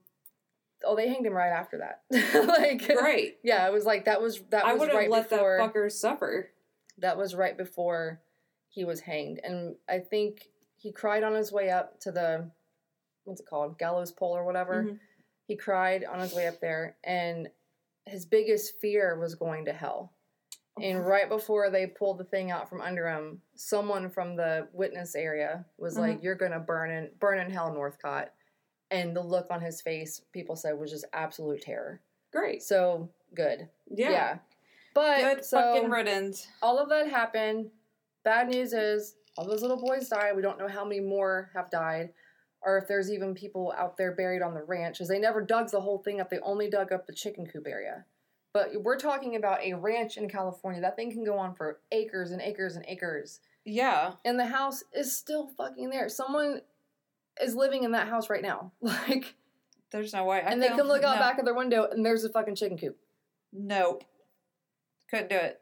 [0.84, 2.02] Oh, they hanged him right after that.
[2.48, 3.38] like, Great.
[3.42, 5.74] Yeah, it was like that was that I was would have right let before that
[5.74, 6.50] fucker suffer.
[6.98, 8.20] that was right before
[8.68, 12.52] he was hanged, and I think he cried on his way up to the
[13.24, 14.84] what's it called gallows pole or whatever.
[14.84, 15.00] Mhm.
[15.48, 17.50] He cried on his way up there, and
[18.06, 20.12] his biggest fear was going to hell.
[20.82, 25.14] And right before they pulled the thing out from under him, someone from the witness
[25.14, 26.00] area was Mhm.
[26.00, 28.32] like, "You're gonna burn in burn in hell, Northcott."
[28.90, 32.00] And the look on his face, people said, was just absolute terror.
[32.32, 32.62] Great.
[32.62, 33.68] So good.
[33.86, 34.10] Yeah.
[34.10, 34.38] Yeah.
[34.94, 36.48] But Good so fucking riddance.
[36.62, 37.70] all of that happened.
[38.24, 40.34] Bad news is all those little boys died.
[40.34, 42.12] We don't know how many more have died,
[42.62, 45.70] or if there's even people out there buried on the ranch, because they never dug
[45.70, 46.30] the whole thing up.
[46.30, 48.04] They only dug up the chicken coop area.
[48.58, 50.80] But we're talking about a ranch in California.
[50.80, 53.38] That thing can go on for acres and acres and acres.
[53.64, 54.14] Yeah.
[54.24, 56.08] And the house is still fucking there.
[56.08, 56.62] Someone
[57.40, 58.72] is living in that house right now.
[58.82, 59.36] Like,
[59.92, 60.42] There's no way.
[60.44, 61.20] I and they can look out no.
[61.20, 62.98] back of their window and there's a fucking chicken coop.
[63.52, 64.02] Nope.
[65.08, 65.60] Couldn't do it.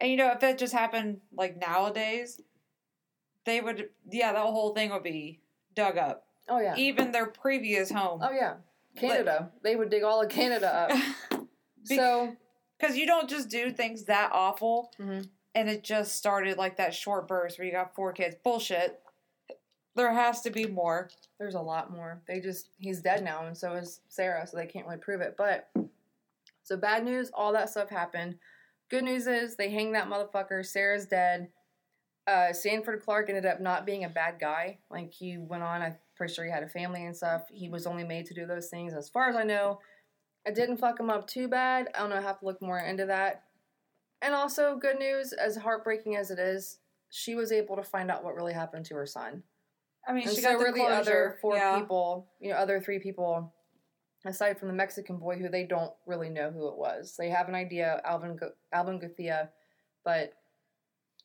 [0.00, 2.40] And you know, if that just happened like nowadays,
[3.44, 5.38] they would, yeah, the whole thing would be
[5.76, 6.24] dug up.
[6.48, 6.74] Oh, yeah.
[6.76, 8.18] Even their previous home.
[8.20, 8.54] Oh, yeah.
[8.96, 9.52] Canada.
[9.62, 10.90] They would dig all of Canada up.
[11.88, 12.36] Be- So,
[12.78, 15.30] Because you don't just do things that awful Mhm.
[15.54, 18.36] and it just started like that short burst where you got four kids.
[18.44, 19.00] Bullshit.
[19.94, 21.08] There has to be more.
[21.38, 22.20] There's a lot more.
[22.28, 25.36] They just he's dead now, and so is Sarah, so they can't really prove it.
[25.38, 25.70] But
[26.64, 28.38] so bad news, all that stuff happened.
[28.88, 30.64] good news is they hang that motherfucker.
[30.64, 31.50] Sarah's dead.
[32.28, 34.78] Uh, Sanford Clark ended up not being a bad guy.
[34.90, 35.80] Like he went on.
[35.82, 37.48] I'm pretty sure he had a family and stuff.
[37.50, 38.94] He was only made to do those things.
[38.94, 39.80] As far as I know,
[40.46, 41.88] it didn't fuck him up too bad.
[41.94, 42.16] I don't know.
[42.16, 43.42] I have to look more into that.
[44.22, 46.78] And also, good news, as heartbreaking as it is,
[47.10, 49.42] she was able to find out what really happened to her son.
[50.08, 51.78] I mean, And she so got the were the other four yeah.
[51.78, 53.52] people, you know, other three people,
[54.24, 57.16] aside from the Mexican boy who they don't really know who it was.
[57.18, 58.38] They have an idea, Alvin
[58.72, 59.48] Alvin Gothea,
[60.04, 60.32] but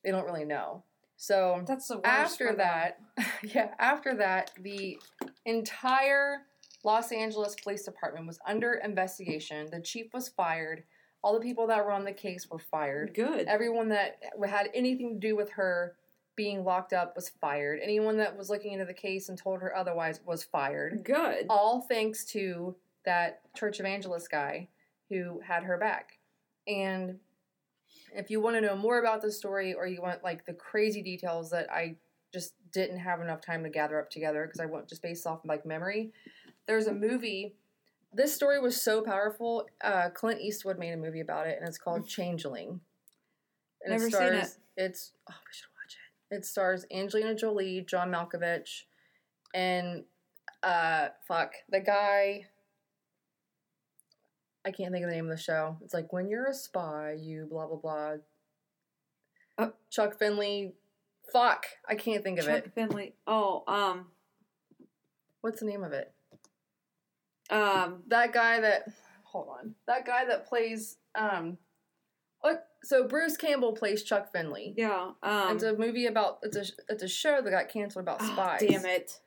[0.03, 0.83] they don't really know.
[1.15, 2.97] So That's the after that,
[3.43, 4.97] yeah, after that, the
[5.45, 6.39] entire
[6.83, 9.67] Los Angeles Police Department was under investigation.
[9.71, 10.83] The chief was fired.
[11.23, 13.13] All the people that were on the case were fired.
[13.13, 13.47] good.
[13.47, 15.95] Everyone that had anything to do with her
[16.35, 17.79] being locked up was fired.
[17.83, 21.03] Anyone that was looking into the case and told her otherwise was fired.
[21.03, 21.45] good.
[21.49, 22.75] All thanks to
[23.05, 24.67] that church evangelist guy
[25.09, 26.17] who had her back.
[26.67, 27.19] And
[28.15, 31.01] if you want to know more about the story or you want like the crazy
[31.03, 31.97] details that I
[32.33, 35.41] just didn't have enough time to gather up together because I went just based off
[35.43, 36.13] like memory,
[36.67, 37.55] there's a movie.
[38.13, 39.67] This story was so powerful.
[39.81, 42.81] Uh, Clint Eastwood made a movie about it, and it's called Changeling.
[43.83, 44.49] And Never it seen it.
[44.77, 45.97] It's oh, we should watch
[46.29, 46.35] it.
[46.35, 48.83] It stars Angelina Jolie, John Malkovich,
[49.53, 50.03] and
[50.63, 52.45] uh, fuck the guy.
[54.63, 55.77] I can't think of the name of the show.
[55.81, 58.11] It's like when you're a spy, you blah blah blah.
[59.57, 59.73] Oh.
[59.89, 60.73] Chuck Finley.
[61.31, 62.63] Fuck, I can't think of Chuck it.
[62.65, 63.13] Chuck Finley.
[63.25, 64.07] Oh, um,
[65.41, 66.13] What's the name of it?
[67.51, 68.85] Um, that guy that
[69.23, 71.57] hold on that guy that plays um
[72.41, 75.55] what so bruce campbell plays chuck finley yeah, um.
[75.55, 78.59] it's a movie about it's a it's a show that got canceled about oh, spies
[78.59, 79.19] damn it.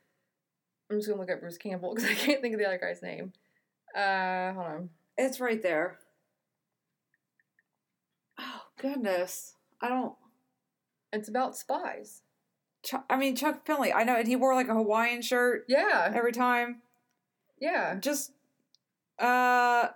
[0.90, 3.02] i'm just gonna look at bruce campbell because i can't think of the other guy's
[3.02, 3.32] name
[3.96, 5.98] uh hold on It's right there.
[8.38, 10.14] Oh goodness, I don't.
[11.12, 12.22] it's about spies
[12.82, 13.92] Chuck, I mean Chuck Finley.
[13.92, 16.82] I know, and he wore like a Hawaiian shirt yeah every time.
[17.64, 18.32] Yeah Just,
[19.18, 19.88] uh,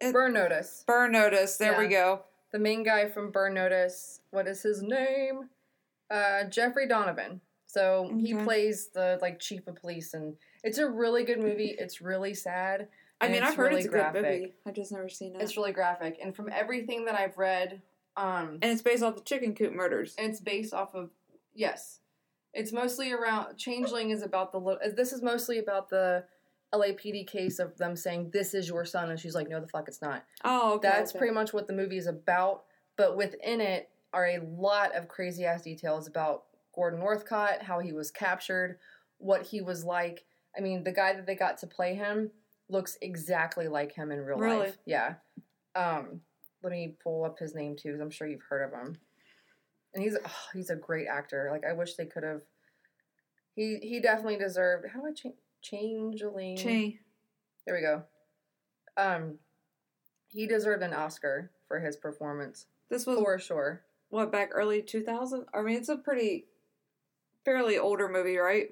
[0.00, 1.56] it- burn notice burn notice.
[1.56, 2.22] There we go.
[2.52, 5.48] the main guy from burn notice what is his name
[6.10, 11.24] uh jeffrey donovan so he plays the like chief of police and it's a really
[11.24, 12.88] good movie it's really sad
[13.20, 14.22] I mean, I've heard really it's a graphic.
[14.22, 14.52] good movie.
[14.66, 15.42] I've just never seen it.
[15.42, 17.80] It's really graphic, and from everything that I've read,
[18.16, 20.16] um, and it's based off the chicken coop murders.
[20.18, 21.10] And it's based off of
[21.54, 22.00] yes,
[22.54, 23.56] it's mostly around.
[23.56, 24.80] Changeling is about the little.
[24.94, 26.24] This is mostly about the
[26.74, 29.88] LAPD case of them saying this is your son, and she's like, no, the fuck,
[29.88, 30.24] it's not.
[30.44, 30.88] Oh, okay.
[30.88, 31.18] That's okay.
[31.18, 32.64] pretty much what the movie is about.
[32.96, 36.44] But within it are a lot of crazy ass details about
[36.74, 38.78] Gordon Northcott, how he was captured,
[39.18, 40.24] what he was like.
[40.56, 42.30] I mean, the guy that they got to play him
[42.68, 44.58] looks exactly like him in real Really?
[44.58, 44.78] life.
[44.84, 45.14] Yeah.
[45.74, 46.20] Um,
[46.62, 48.96] let me pull up his name too, because I'm sure you've heard of him.
[49.94, 51.48] And he's oh, he's a great actor.
[51.50, 52.42] Like I wish they could have.
[53.54, 54.86] He he definitely deserved.
[54.92, 56.56] How do I change changeling?
[56.56, 56.98] Che.
[57.66, 58.02] There we go.
[58.96, 59.38] Um,
[60.32, 63.82] he deserved an Oscar for his performance This was for sure.
[64.10, 65.46] what back early 2000.
[65.54, 66.46] I mean, it's a pretty
[67.44, 68.70] fairly older movie, right?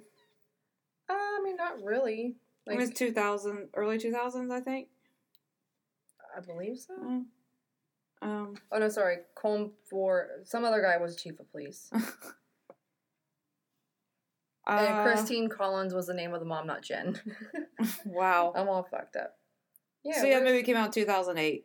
[1.08, 2.36] Uh, I mean, not really.
[2.66, 4.88] Like, mean, it's 2000, early 2000s, I think.
[6.36, 6.94] I believe so.
[6.94, 7.24] Mm.
[8.22, 9.18] Um, Oh no, sorry.
[9.36, 11.90] Colm Feore some other guy was chief of police,
[14.66, 17.18] and uh, Christine Collins was the name of the mom, not Jen.
[18.04, 18.52] Wow.
[18.54, 19.36] I'm all fucked up.
[20.04, 20.20] Yeah.
[20.20, 21.64] so yeah, movie came out in 2008.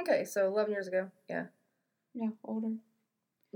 [0.00, 1.10] Okay, so 11 years ago.
[1.28, 1.44] Yeah,
[2.14, 2.66] Yeah, older.
[2.68, 2.70] a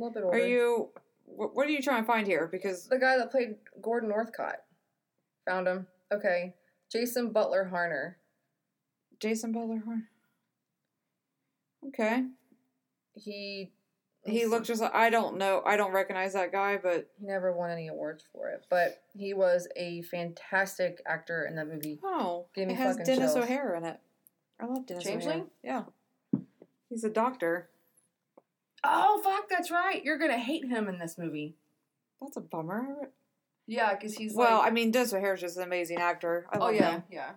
[0.01, 0.37] little bit older.
[0.37, 0.91] Are you?
[1.27, 2.49] What, what are you trying to find here?
[2.51, 4.57] Because the guy that played Gordon Northcott?
[5.47, 5.87] Found him.
[6.13, 6.55] Okay,
[6.91, 8.15] Jason Butler Harner.
[9.21, 9.83] Jason Butler.
[9.87, 9.97] huh?
[11.87, 12.25] Okay.
[13.15, 13.71] He
[14.25, 14.81] He looks just.
[14.83, 15.63] like I don't know.
[15.65, 19.33] I don't recognize that guy, but He never won any awards for it, but he
[19.35, 21.99] was a fantastic actor in that movie.
[22.05, 23.45] oh, Give me it has fucking Denis chills.
[23.45, 23.99] O'Hare in it.
[24.61, 25.21] I love Denis O'Hare.
[25.21, 25.47] Changeling?
[25.63, 25.85] Yeah.
[26.89, 27.69] He's a doctor.
[28.85, 30.03] Oh fuck, that's right.
[30.05, 31.57] You're gonna hate him in this movie.
[32.21, 33.11] That's a bummer.
[33.67, 36.47] Yeah, because he's well, like, I mean, Denis O'Hare is just an amazing actor.
[36.53, 37.03] I oh yeah, him.
[37.11, 37.31] yeah,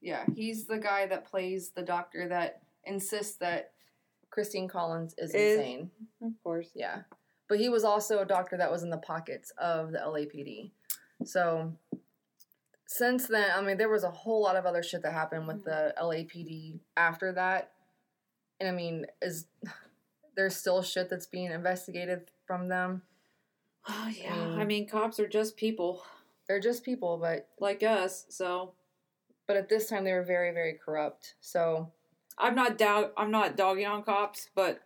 [0.00, 0.24] yeah.
[0.34, 3.72] He's the guy that plays the doctor that insists that
[4.32, 5.90] Christine Collins is, Is- insane.
[6.20, 6.70] Of course.
[6.74, 7.02] Yeah,
[7.48, 10.72] but he was also a doctor that was in the pockets of the LAPD.
[11.24, 11.72] So
[12.86, 15.64] since then, I mean, there was a whole lot of other shit that happened with
[15.64, 17.70] the LAPD after that,
[18.58, 19.46] and I mean, is
[20.36, 23.02] there's still shit that's being investigated from them.
[23.88, 24.54] Oh yeah.
[24.58, 26.04] I mean, cops are just people
[26.46, 28.26] They're just people, but like us.
[28.28, 28.74] So
[29.48, 31.34] but at this time they were very very corrupt.
[31.40, 31.90] So
[32.38, 33.10] I'm not dog.
[33.16, 34.80] I'm not dogging on cops, but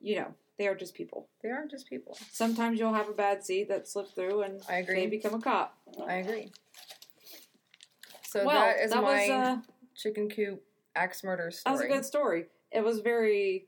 [0.00, 1.28] you know they are just people.
[1.42, 2.16] They are just people.
[2.30, 4.96] Sometimes you'll have a bad seed that slips through, and I agree.
[5.00, 5.76] they become a cop.
[6.06, 6.50] I agree.
[8.28, 9.56] So well, that is that my was uh,
[9.94, 10.62] chicken coop
[10.94, 11.62] axe murder story.
[11.64, 12.46] that was a good story.
[12.70, 13.66] It was very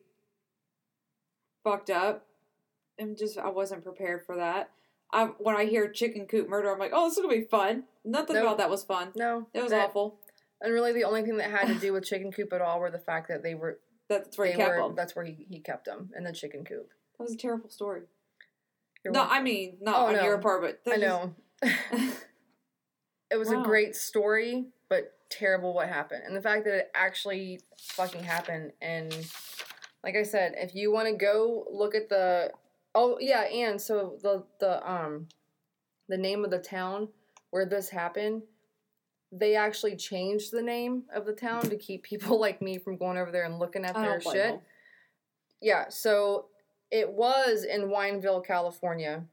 [1.63, 2.27] fucked up,
[2.99, 4.71] and just I wasn't prepared for that.
[5.13, 7.85] I when I hear chicken coop murder, I'm like, oh, this is gonna be fun.
[8.05, 8.45] Nothing Nope.
[8.45, 9.13] about that was fun.
[9.15, 10.19] no, It was that- awful.
[10.65, 12.91] And really, the only thing that had to do with chicken coop at all were
[12.91, 14.95] the fact that they were That's where he kept were them.
[14.97, 16.89] that's where he, he kept them in the chicken coop.
[17.19, 18.03] That was a terrible story.
[19.05, 19.37] You're no, welcome.
[19.37, 20.25] I mean not Oh, on no.
[20.25, 21.35] your part, but I know.
[21.63, 21.77] just-
[23.31, 23.61] It was Wow.
[23.63, 26.23] a great story, but terrible what happened.
[26.27, 28.73] And the fact that it actually fucking happened.
[28.81, 29.13] And
[30.05, 32.53] like I said, if you want to go look at the
[32.95, 35.29] oh yeah, and so the the um
[36.09, 37.09] the name of the town
[37.51, 38.43] where this happened,
[39.37, 43.19] they actually changed the name of the town to keep people like me from going
[43.19, 44.35] over there and looking at their shit.
[44.35, 44.61] them.
[45.61, 46.47] Yeah, so
[46.91, 49.25] it was in Wineville, California.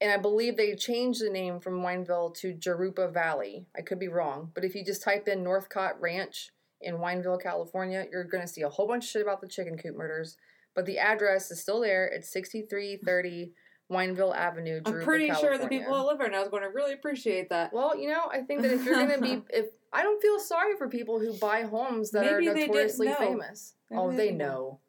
[0.00, 3.66] And I believe they changed the name from Wineville to Jurupa Valley.
[3.76, 6.50] I could be wrong, but if you just type in Northcott Ranch
[6.82, 9.78] in Wineville, California, you're going to see a whole bunch of shit about the chicken
[9.78, 10.36] coop murders.
[10.74, 12.06] But the address is still there.
[12.06, 13.54] It's 6330
[13.90, 16.70] Wineville Avenue, I'm Jurupa, pretty sure the people that live there now is going to
[16.70, 17.72] really appreciate that.
[17.72, 20.40] Well, you know, I think that if you're going to be, if I don't feel
[20.40, 23.74] sorry for people who buy homes that Maybe are notoriously famous.
[23.90, 24.80] Maybe oh, they they know.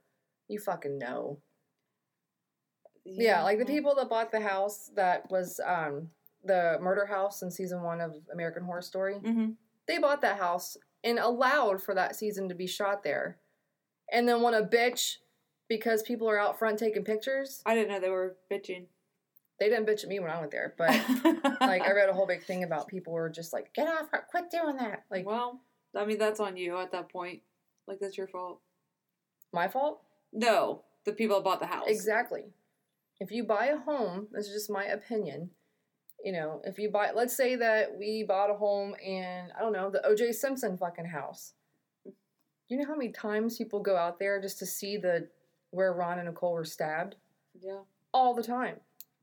[0.48, 1.40] You fucking know.
[3.06, 6.10] Yeah, like the people that bought the house that was um,
[6.44, 9.16] the murder house in season one of American Horror Story.
[9.16, 9.52] hmm
[9.88, 13.38] They bought that house and allowed for that season to be shot there,
[14.12, 15.18] and then when a bitch
[15.70, 17.62] because people are out front taking pictures.
[17.66, 18.86] I didn't know they were bitching.
[19.60, 20.90] They didn't bitch at me when I went there, but
[21.62, 24.08] like I read a whole big thing about people were just like, "Get off!
[24.30, 25.62] Quit doing that!" Like well,
[25.96, 27.42] I mean that's on you at that point.
[27.88, 28.60] Like that's your fault.
[29.54, 30.02] my fault.
[30.34, 31.88] No, the people that bought the house.
[31.88, 32.44] Exactly.
[33.20, 35.50] If you buy a home, this is just my opinion.
[36.24, 39.72] You know, if you buy, let's say that we bought a home in, I don't
[39.74, 41.54] know, the OJ Simpson fucking house.
[42.68, 45.30] You know how many times people go out there just to see the
[45.72, 47.16] where Ron and Nicole were stabbed?
[47.60, 47.82] Yeah.
[48.14, 48.78] All the time.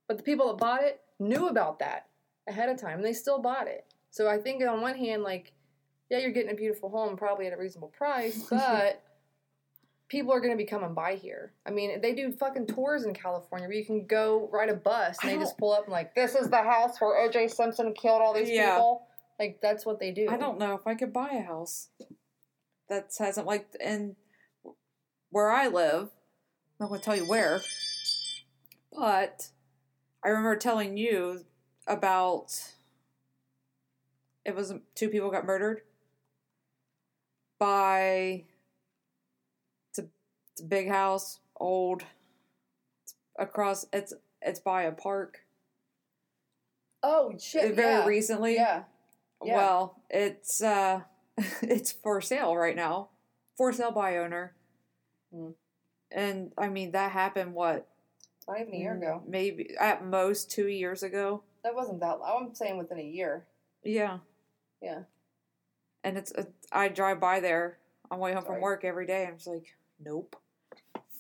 [0.08, 2.06] But the people that bought it knew about that
[2.48, 2.96] ahead of time.
[2.98, 3.86] And they still bought it.
[4.10, 5.52] So I think on one hand, like,
[6.10, 9.02] yeah, you're getting a beautiful home probably at a reasonable price, but
[10.08, 11.52] people are going to be coming by here.
[11.66, 15.16] I mean, they do fucking tours in California where you can go ride a bus
[15.22, 17.48] and they just pull up and like, this is the house where O.J.
[17.48, 18.74] Simpson killed all these Yeah.
[18.74, 19.06] people.
[19.38, 20.28] Like that's what they do.
[20.30, 21.88] I don't know if I could buy a house
[22.88, 24.14] that hasn't like in
[25.30, 26.10] where I live.
[26.78, 27.60] I'm not going to tell you where,
[28.92, 29.48] but
[30.24, 31.44] I remember telling you
[31.86, 32.52] about
[34.44, 35.82] it was two people got murdered
[37.58, 38.44] by
[39.90, 40.06] it's a,
[40.52, 42.02] it's a big house, old.
[43.04, 44.12] It's across it's
[44.42, 45.40] it's by a park.
[47.02, 47.74] Oh shit!
[47.74, 48.06] Very yeah.
[48.06, 48.82] recently, Yeah.
[49.42, 49.56] Yeah.
[49.56, 51.02] Well, it's uh
[51.62, 53.10] it's for sale right now.
[53.56, 54.54] For sale by owner.
[55.32, 55.50] Hmm.
[56.14, 57.86] And I mean that happened what?
[58.48, 59.22] Not even a year ago.
[59.26, 61.42] Maybe at most 2 years ago.
[61.64, 62.20] That wasn't that.
[62.20, 62.46] long.
[62.48, 63.46] I'm saying within a year.
[63.82, 64.18] Yeah.
[64.80, 65.00] Yeah.
[66.04, 67.78] And it's uh, I drive by there
[68.10, 68.54] on my way home Sorry.
[68.56, 70.36] from work every day and I'm just like, "Nope.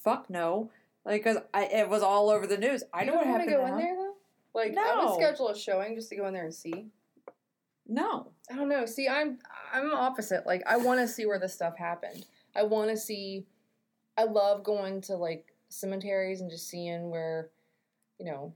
[0.04, 0.70] Fuck no."
[1.04, 2.84] Like cuz I it was all over the news.
[2.92, 4.14] I you know what don't want happened to go in there though.
[4.54, 6.86] Like I would schedule a showing just to go in there and see.
[7.86, 8.28] No.
[8.50, 8.86] I don't know.
[8.86, 9.38] See, I'm
[9.72, 10.46] I'm opposite.
[10.46, 12.24] Like I want to see where this stuff happened.
[12.54, 13.46] I want to see.
[14.16, 17.50] I love going to like cemeteries and just seeing where,
[18.18, 18.54] you know.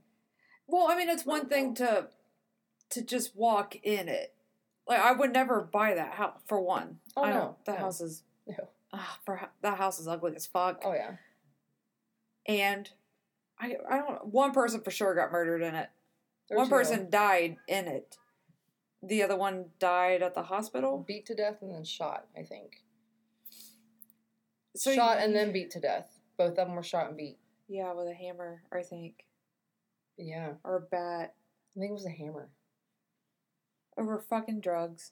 [0.67, 2.07] Well, I mean, it's one thing to
[2.91, 4.33] to just walk in it.
[4.87, 6.99] Like I would never buy that house for one.
[7.15, 7.65] Oh, I no, don't.
[7.65, 7.85] That no.
[7.85, 8.67] house is No.
[8.93, 10.81] ah, for that house is ugly as fuck.
[10.83, 11.15] Oh yeah.
[12.47, 12.89] And
[13.59, 14.27] I I don't.
[14.27, 15.89] One person for sure got murdered in it.
[16.47, 18.17] There's one no- person died in it.
[19.01, 21.03] The other one died at the hospital.
[21.07, 22.25] beat to death and then shot.
[22.37, 22.83] I think
[24.79, 26.19] So shot you- and then beat to death.
[26.37, 27.37] Both of them were shot and beat.
[27.67, 29.25] yeah, with a hammer, I think,
[30.17, 31.35] Yeah, or a bat
[31.75, 32.49] I think it was a hammer.
[33.97, 35.11] over fucking drugs,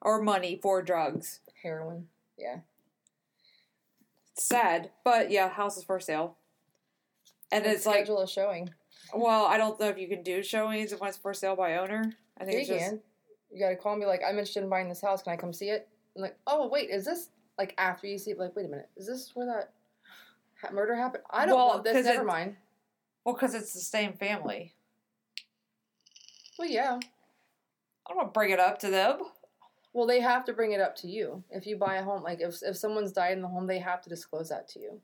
[0.00, 1.40] or money for drugs.
[1.62, 2.08] Heroin.
[2.36, 2.60] Yeah.
[4.36, 6.36] sad, but yeah, house is for sale.
[7.52, 8.70] And it's like, schedule a showing.
[9.14, 12.12] well, I don't know if you can do showings if it's for sale by owner.
[12.38, 13.02] I think Yeah, it's you just can.
[13.52, 15.22] You gotta call and be like, I'm interested in buying this house.
[15.22, 15.88] Can I come see it?
[16.16, 18.34] I'm like, oh wait, is this like after you see?
[18.34, 19.70] Like, wait a minute, is this where that
[20.60, 21.24] ha- murder happened?
[21.30, 22.04] I don't Well, want this.
[22.04, 22.56] Never mind.
[23.24, 24.72] well, because it's the same family.
[26.58, 26.98] Well, yeah.
[28.06, 29.20] I don't want to bring it up to them.
[29.92, 32.22] Well, they have to bring it up to you if you buy a home.
[32.22, 35.00] Like if if someone's died in the home, they have to disclose that to you.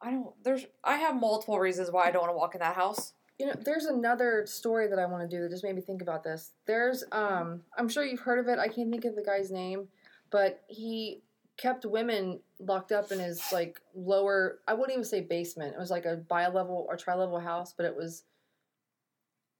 [0.00, 0.30] I don't.
[0.42, 0.66] There's.
[0.82, 3.12] I have multiple reasons why I don't want to walk in that house.
[3.38, 6.02] You know, there's another story that I want to do that just made me think
[6.02, 6.52] about this.
[6.66, 8.58] There's, um, I'm sure you've heard of it.
[8.58, 9.88] I can't think of the guy's name,
[10.30, 11.22] but he
[11.56, 14.60] kept women locked up in his like lower.
[14.66, 15.74] I wouldn't even say basement.
[15.74, 18.24] It was like a bi-level or tri-level house, but it was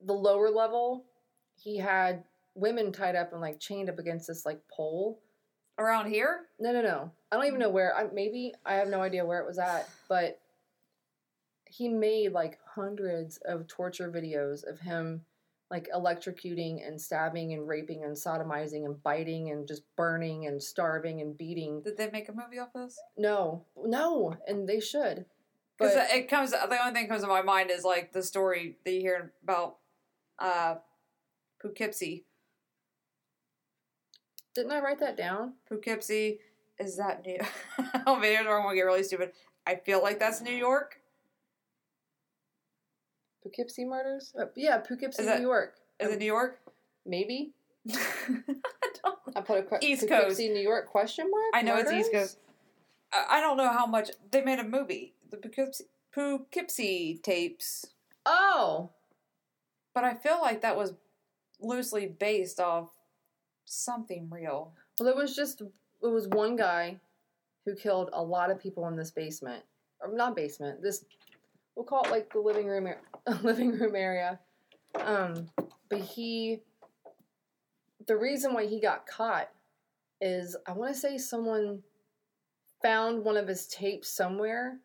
[0.05, 1.05] the lower level.
[1.63, 5.21] He had women tied up and like chained up against this like pole.
[5.79, 7.11] Around here, No, no, no.
[7.33, 7.97] I don't even know where.
[7.97, 10.39] I, maybe I have no idea where it was at, but
[11.65, 15.25] he made like hundreds of torture videos of him
[15.71, 21.21] like electrocuting and stabbing and raping and sodomizing and biting and just burning and starving
[21.21, 21.81] and beating.
[21.83, 22.99] did they make a movie off this?
[23.17, 25.27] No, no, and they should.
[25.79, 26.51] Because it comes.
[26.51, 29.33] The only thing that comes to my mind is like the story that you hear
[29.43, 29.77] about
[30.39, 30.75] uh,
[31.63, 32.27] Poughkeepsie.
[34.55, 35.55] didn't I write that down?
[35.67, 36.41] Poughkeepsie
[36.81, 37.39] is that New?
[38.07, 39.33] oh, maybe I'm gonna get really stupid.
[39.67, 41.00] I feel like that's New York.
[43.43, 44.33] Poughkeepsie murders?
[44.39, 45.75] Uh, yeah, Poughkeepsie, Is that- New York.
[45.99, 46.61] Is it New York?
[47.07, 47.53] Maybe.
[47.91, 48.43] I
[49.03, 50.55] don't I put a que- East Poughkeepsie, Coast.
[50.55, 51.45] New York question mark.
[51.55, 52.39] I know it's East Coast.
[53.13, 55.85] I I don't know how much they made a movie, the Poughkeepsie,
[56.15, 57.87] Poughkeepsie tapes,
[58.27, 58.91] Oh,
[59.95, 60.95] but I feel like that was
[61.61, 62.91] loosely based off
[63.65, 64.73] something real.
[64.99, 66.99] Well, it was just it was one guy
[67.65, 69.63] who killed a lot of people in this basement,
[70.01, 70.83] or not basement.
[70.83, 71.05] This
[71.75, 72.89] we'll call it like the living room,
[73.43, 74.41] living room area.
[74.95, 75.51] Um,
[75.89, 76.61] but he,
[78.07, 79.49] the reason why he got caught
[80.21, 81.83] is I want to say someone
[82.83, 84.79] found one of his tapes somewhere,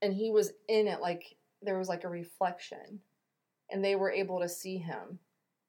[0.00, 1.00] and he was in it.
[1.00, 3.00] Like there was like a reflection,
[3.70, 5.18] and they were able to see him,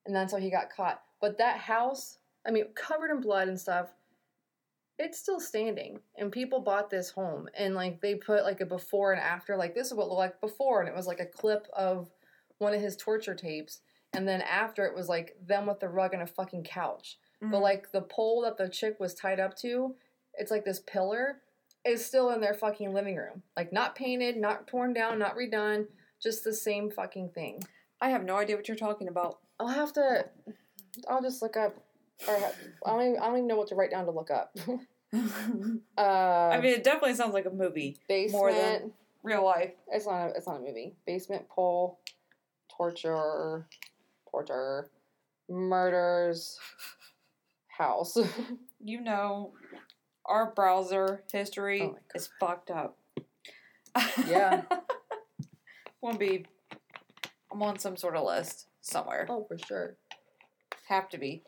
[0.06, 1.02] and that's how he got caught.
[1.20, 3.90] But that house I mean, covered in blood and stuff.
[5.00, 9.12] It's still standing, and people bought this home, and like they put like a before
[9.12, 9.58] and after.
[9.58, 12.10] Like this is what it looked like before, and it was like a clip of
[12.60, 13.82] one of his torture tapes,
[14.14, 17.18] and then after it was like them with the rug and a fucking couch.
[17.42, 17.62] But Mhm.
[17.62, 19.96] like the pole that the chick was tied up to,
[20.36, 21.42] it's like this pillar
[21.84, 25.88] is still in their fucking living room, like not painted, not torn down, not redone,
[26.22, 27.62] just the same fucking thing.
[28.00, 29.40] I have no idea what you're talking about.
[29.60, 30.30] I'll have to.
[31.10, 31.76] I'll just look up.
[32.28, 32.40] Or I
[32.86, 33.02] don't.
[33.02, 34.56] Even, I don't even know what to write down to look up.
[35.98, 38.32] uh, I mean, it definitely sounds like a movie, basement.
[38.32, 38.92] more than-
[39.22, 39.72] real life.
[39.92, 40.28] it's not.
[40.28, 40.96] A, it's not a movie.
[41.06, 42.00] Basement pole,
[42.70, 43.68] torture,
[44.30, 44.90] torture,
[45.50, 46.60] murders,
[47.68, 48.18] house.
[48.84, 49.54] You know,
[50.26, 52.98] our browser history Oh is fucked up.
[54.28, 54.64] Yeah.
[56.02, 56.46] Won't be.
[57.52, 59.28] I'm on some sort of list somewhere.
[59.30, 59.96] oh, for sure.
[60.88, 61.44] Have to be.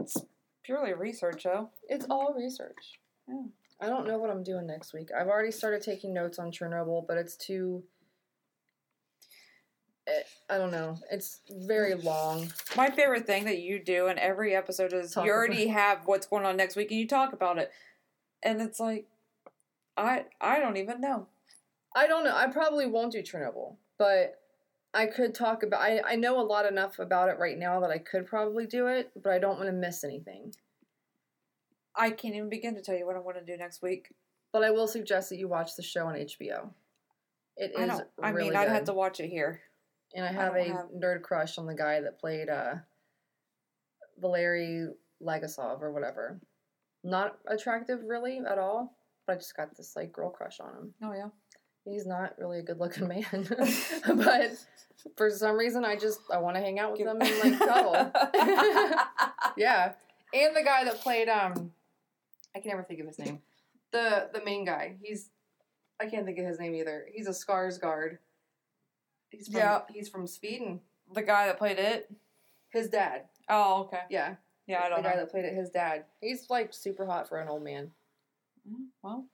[0.00, 0.16] It's
[0.62, 1.70] purely research, though.
[1.88, 3.00] It's all research.
[3.28, 3.44] Yeah.
[3.80, 5.10] I don't know what I'm doing next week.
[5.18, 7.82] I've already started taking notes on Chernobyl, but it's too.
[10.06, 10.98] It, I don't know.
[11.10, 12.52] It's very long.
[12.76, 16.26] My favorite thing that you do in every episode is Talk you already have what's
[16.26, 17.70] going on next week and you talk about it.
[18.42, 19.06] And it's like
[19.96, 21.26] I I don't even know.
[21.96, 22.34] I don't know.
[22.34, 24.40] I probably won't do Chernobyl, but
[24.94, 25.80] I could talk about.
[25.80, 28.86] I I know a lot enough about it right now that I could probably do
[28.86, 30.54] it, but I don't want to miss anything.
[31.96, 34.08] I can't even begin to tell you what I'm going to do next week.
[34.52, 36.70] But I will suggest that you watch the show on HBO.
[37.56, 38.06] It I is don't.
[38.22, 39.60] I really mean, I'd have to watch it here.
[40.14, 42.74] And I I have don't a have- nerd crush on the guy that played uh,
[44.20, 44.88] Valery
[45.22, 46.40] Legasov or whatever.
[47.02, 50.94] Not attractive really at all, but I just got this like girl crush on him.
[51.02, 51.28] Oh yeah.
[51.84, 53.24] He's not really a good looking man,
[54.06, 54.52] but
[55.16, 57.92] for some reason I just I want to hang out with him and like cuddle.
[59.56, 59.92] yeah,
[60.32, 61.72] and the guy that played um,
[62.56, 63.40] I can never think of his name.
[63.92, 64.96] The the main guy.
[65.02, 65.28] He's
[66.00, 67.06] I can't think of his name either.
[67.12, 68.18] He's a Skarsgård.
[69.30, 69.80] He's from, Yeah.
[69.92, 70.80] He's from Sweden.
[71.12, 72.10] the guy that played it.
[72.70, 73.24] His dad.
[73.48, 74.00] Oh okay.
[74.10, 74.36] Yeah.
[74.66, 75.10] Yeah, I the don't guy know.
[75.10, 75.54] The guy that played it.
[75.54, 76.04] His dad.
[76.22, 77.90] He's like super hot for an old man.
[78.66, 79.26] Mm, Well,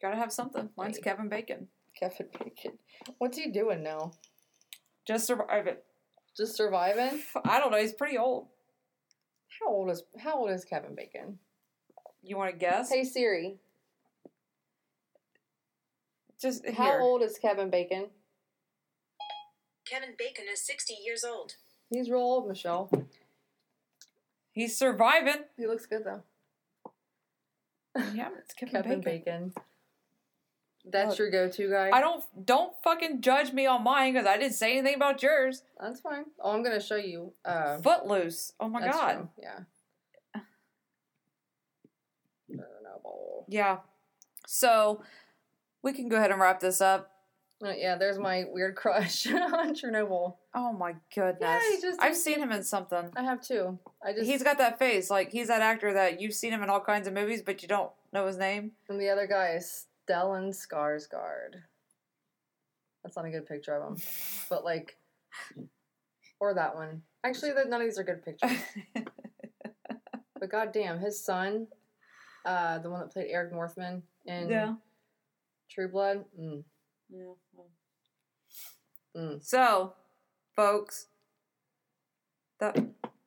[0.00, 0.70] gotta have something.
[0.76, 1.02] Mine's Hey.
[1.02, 1.68] Kevin Bacon.
[1.98, 2.78] Kevin Bacon.
[3.18, 4.12] What's he doing now?
[5.06, 5.84] Just survive it.
[6.36, 7.22] Just surviving.
[7.44, 7.78] I don't know.
[7.78, 8.48] He's pretty old.
[9.60, 11.38] How old is How old is Kevin Bacon?
[12.22, 12.90] You want to guess?
[12.90, 13.58] Hey Siri.
[16.40, 16.74] Just here.
[16.74, 18.06] How old is Kevin Bacon?
[19.84, 21.54] Kevin Bacon is 60 years old.
[21.90, 22.90] He's real old, Michelle.
[24.52, 25.44] He's surviving.
[25.56, 26.22] He looks good though.
[28.14, 29.44] Yeah, it's Kevin, Kevin Bacon.
[29.48, 29.64] Bacon.
[30.84, 31.90] That's Look, your go-to guy.
[31.92, 35.62] I don't don't fucking judge me on mine because I didn't say anything about yours.
[35.80, 36.24] That's fine.
[36.40, 37.32] Oh, I'm gonna show you.
[37.44, 38.52] Uh, Footloose.
[38.58, 39.12] Oh my god.
[39.12, 40.40] true, Yeah.
[42.50, 43.44] Chernobyl.
[43.48, 43.78] Yeah.
[44.46, 45.02] So
[45.82, 47.12] we can go ahead and wrap this up.
[47.62, 50.36] Uh, yeah, there's my weird crush on Chernobyl.
[50.54, 51.40] Oh my goodness.
[51.42, 53.10] Yeah, he just- I've seen him in something.
[53.16, 53.78] I have too.
[54.02, 55.10] I just He's got that face.
[55.10, 57.68] Like he's that actor that you've seen him in all kinds of movies, but you
[57.68, 58.72] don't know his name.
[58.88, 61.54] and the other guy is Stellan Skarsgård.
[63.02, 64.02] That's not a good picture of him,
[64.50, 64.96] but like,
[66.40, 67.02] or that one.
[67.24, 68.50] Actually, none of these are good pictures.
[70.40, 71.66] But goddamn, his son,
[72.44, 74.74] uh, the one that played Eric Northman in yeah.
[75.68, 76.24] True Blood.
[76.40, 76.62] Mm,
[77.08, 77.32] Yeah.
[79.16, 79.42] mm.
[79.44, 79.94] So,
[80.54, 81.08] folks,
[82.60, 82.78] that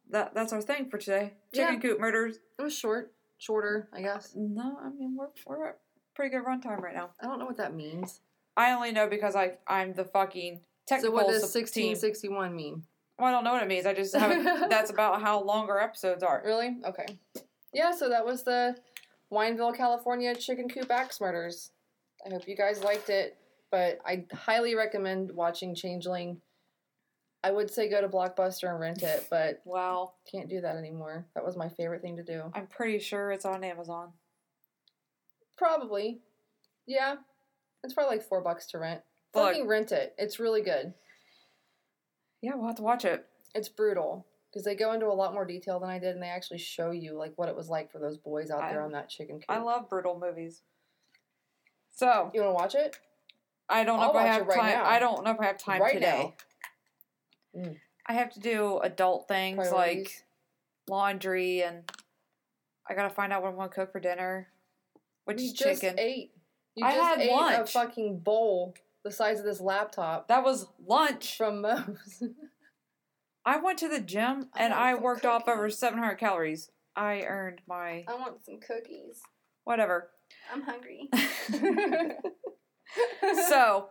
[0.10, 1.34] that that's our thing for today.
[1.54, 1.80] Chicken Yeah.
[1.82, 2.38] coop murders.
[2.58, 4.34] It was short, shorter, I guess.
[4.34, 5.76] No, I mean we're we're
[6.16, 7.10] pretty good runtime right now.
[7.20, 8.22] I don't know what that means.
[8.58, 11.18] I only know because I I'm the fucking technical.
[11.18, 12.84] so what does sixteen sixty one mean?
[13.18, 13.86] Well, I don't know what it means.
[13.86, 14.44] I just haven't.
[14.70, 16.42] that's about how long our episodes are.
[16.44, 16.78] Really?
[16.86, 17.06] Okay.
[17.74, 17.92] Yeah.
[17.92, 18.76] So that was the
[19.32, 21.72] Wineville, California chicken coop axe murders.
[22.26, 23.38] I hope you guys liked it,
[23.72, 26.42] but I highly recommend watching Changeling.
[27.44, 31.26] I would say go to Blockbuster and rent it, but Wow, can't do that anymore.
[31.34, 32.44] That was my favorite thing to do.
[32.54, 34.12] I'm pretty sure it's on Amazon.
[35.58, 36.20] Probably.
[36.88, 37.16] Yeah.
[37.84, 39.02] It's probably like four bucks to rent.
[39.34, 39.50] Look.
[39.54, 40.14] Fucking rent it.
[40.18, 40.94] It's really good.
[42.42, 43.26] Yeah, we'll have to watch it.
[43.54, 46.28] It's brutal because they go into a lot more detail than I did, and they
[46.28, 48.92] actually show you like what it was like for those boys out there I- on
[48.94, 49.46] that chicken coop.
[49.50, 50.62] I love brutal movies.
[51.94, 52.98] So You want to watch it
[53.70, 54.72] I don't know I'll if I have right time.
[54.74, 54.86] now.
[54.86, 56.36] I don't know if I have time right today.
[57.56, 57.78] Mm.
[58.08, 60.24] I have to do adult things like
[60.90, 61.84] laundry and
[62.90, 64.48] I gotta find out what I'm gonna cook for dinner.
[65.26, 66.00] Which you just chicken.
[66.00, 66.32] ate.
[66.76, 70.68] You I just had ate a fucking bowl the size of this laptop That was
[70.86, 71.36] lunch.
[71.38, 72.24] from Moe's.
[73.46, 76.70] I went to the gym I and I worked off over 700 calories.
[76.96, 79.22] I earned my I want some cookies.
[79.64, 80.10] whatever.
[80.54, 81.10] I'm hungry.
[83.50, 83.90] so,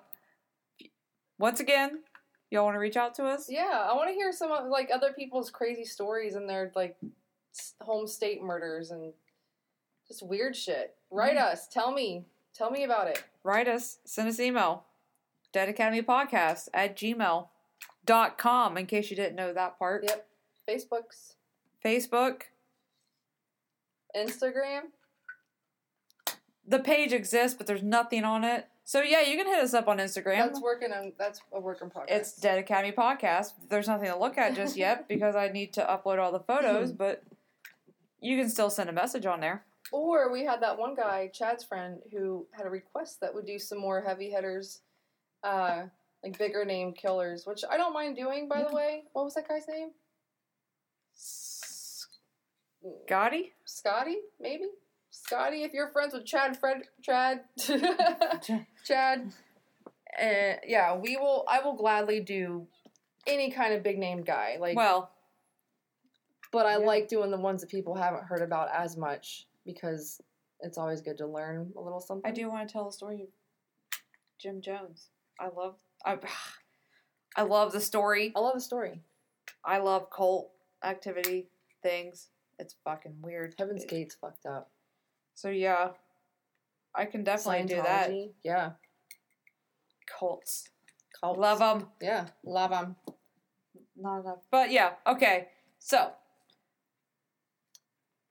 [1.39, 2.01] once again,
[2.51, 3.47] y'all want to reach out to us?
[3.51, 6.97] yeah, I want to hear some of like other people's crazy stories and their like
[7.81, 9.13] home state murders and
[10.09, 10.95] just weird shit.
[11.11, 11.43] Write Mhm.
[11.53, 11.67] us.
[11.69, 12.25] Tell me.
[12.55, 13.25] Tell me about it.
[13.43, 14.85] Write us, send us email.
[15.53, 20.05] Dead Academy Podcast at gmail.com in case you didn't know that part.
[20.05, 20.27] Yep.
[20.69, 21.35] Facebooks,
[21.85, 22.43] Facebook.
[24.15, 24.91] Instagram.
[26.67, 28.69] The page exists, but there's nothing on it.
[28.85, 30.39] So yeah, you can hit us up on Instagram.
[30.47, 31.13] That's working on.
[31.19, 32.17] That's a work in progress.
[32.33, 33.53] It's Dead Academy Podcast.
[33.69, 36.93] There's nothing to look at just yet because I need to upload all the photos,
[37.05, 37.23] but
[38.21, 39.65] you can still send a message on there.
[39.93, 43.59] Or we had that one guy, Chad's friend, who had a request that would do
[43.59, 44.81] some more heavy hitters,
[45.43, 45.83] uh,
[46.23, 49.05] like bigger name killers, which I don't mind doing, by the way.
[49.13, 49.91] What was that guy's name?
[53.07, 53.53] Scotty?
[53.65, 54.67] Scotty, maybe?
[55.11, 57.41] Scotty, if you're friends with Chad, Fred, Chad,
[58.85, 59.33] Chad.
[60.21, 62.67] Uh, yeah, we will, I will gladly do
[63.27, 64.57] any kind of big name guy.
[64.61, 65.11] Like, Well,
[66.53, 66.87] but I yeah.
[66.87, 70.21] like doing the ones that people haven't heard about as much because
[70.61, 72.31] it's always good to learn a little something.
[72.31, 73.29] I do want to tell the story of
[74.39, 75.09] Jim Jones.
[75.39, 76.19] I love I,
[77.37, 78.33] I love the story.
[78.35, 79.01] I love the story.
[79.65, 80.51] I love cult
[80.85, 81.49] activity
[81.83, 82.29] things.
[82.59, 83.55] It's fucking weird.
[83.59, 84.71] Heaven's Gate's fucked up.
[85.35, 85.91] So yeah,
[86.95, 88.11] I can definitely do that.
[88.45, 88.73] Yeah.
[90.19, 90.69] Cults,
[91.21, 91.39] Cults.
[91.39, 91.89] love them.
[92.01, 92.97] Yeah, love them.
[93.97, 94.93] Not enough, but yeah.
[95.07, 95.49] Okay,
[95.79, 96.11] so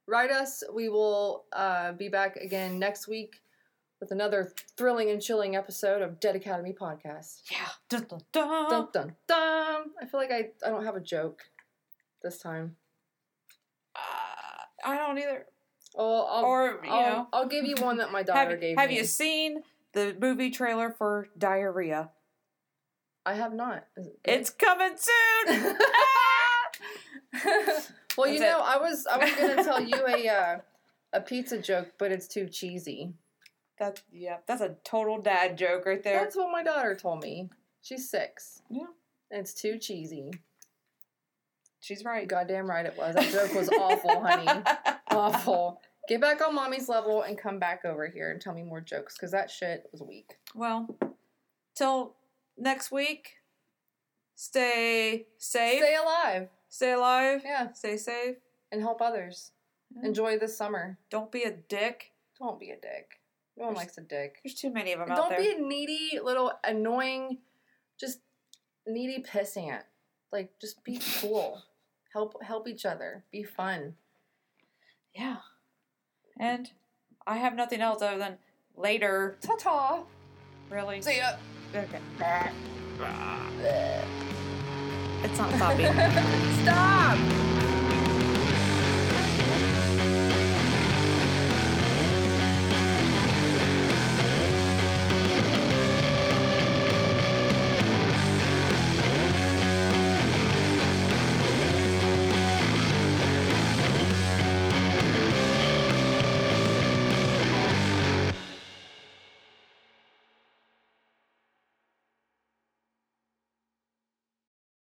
[0.10, 0.64] Write us.
[0.74, 3.41] We will uh, be back again next week
[4.01, 7.41] with another thrilling and chilling episode of Dead Academy Podcast.
[7.51, 8.70] yeah, dun, dun, dun.
[8.70, 9.82] Dun dun dun!
[10.01, 11.43] I feel like I, I don't have a joke
[12.24, 12.76] this time.
[13.95, 13.99] Uh,
[14.84, 15.45] I don't either.
[15.95, 18.80] Oh, I'll, Or you I'll, know, I'll give you one that my daughter have, gave
[18.80, 18.95] have me.
[18.95, 19.62] Have you seen
[19.93, 22.10] the movie trailer for Diarrhea?
[23.28, 23.86] I have not.
[23.95, 24.18] It?
[24.26, 25.78] It's coming soon.
[28.20, 28.64] well, you know, it.
[28.66, 30.58] I was I was gonna tell you a uh,
[31.14, 33.14] a pizza joke, but it's too cheesy.
[33.80, 36.20] That yeah, that's a total dad joke right there.
[36.20, 37.50] That's what my daughter told me.
[37.82, 38.62] She's six.
[38.70, 38.88] Yeah.
[39.32, 40.32] And it's too cheesy.
[41.80, 42.28] She's right.
[42.28, 43.16] Goddamn right it was.
[43.16, 44.64] That joke was awful, honey.
[45.12, 45.82] Awful.
[46.10, 49.16] Get back on mommy's level and come back over here and tell me more jokes
[49.16, 50.38] because that shit was weak.
[50.54, 50.98] Well,
[51.76, 52.16] till
[52.58, 53.36] next week.
[54.36, 55.80] Stay safe.
[55.80, 56.48] Stay alive.
[56.70, 57.42] Stay alive.
[57.44, 57.72] Yeah.
[57.74, 58.36] Stay safe.
[58.72, 59.52] And help others.
[59.96, 60.08] Yeah.
[60.08, 60.98] Enjoy this summer.
[61.10, 62.12] Don't be a dick.
[62.40, 63.20] Don't be a dick.
[63.58, 64.40] No one There's- likes a dick.
[64.44, 67.40] There's too many of them And out don't be a needy little annoying,
[68.00, 68.20] just
[68.88, 69.82] needy pissant.
[70.32, 71.62] Like just be cool.
[72.14, 73.26] Help help each other.
[73.32, 73.96] Be fun.
[75.14, 75.38] yeah.
[76.40, 76.72] And
[77.28, 78.38] I have nothing else other than
[78.78, 79.38] later.
[79.42, 80.04] Ta ta.
[80.70, 81.02] Really?
[81.02, 81.34] See ya.
[81.76, 82.00] Okay.
[85.24, 85.86] It's not stopping.
[86.64, 87.49] Stop.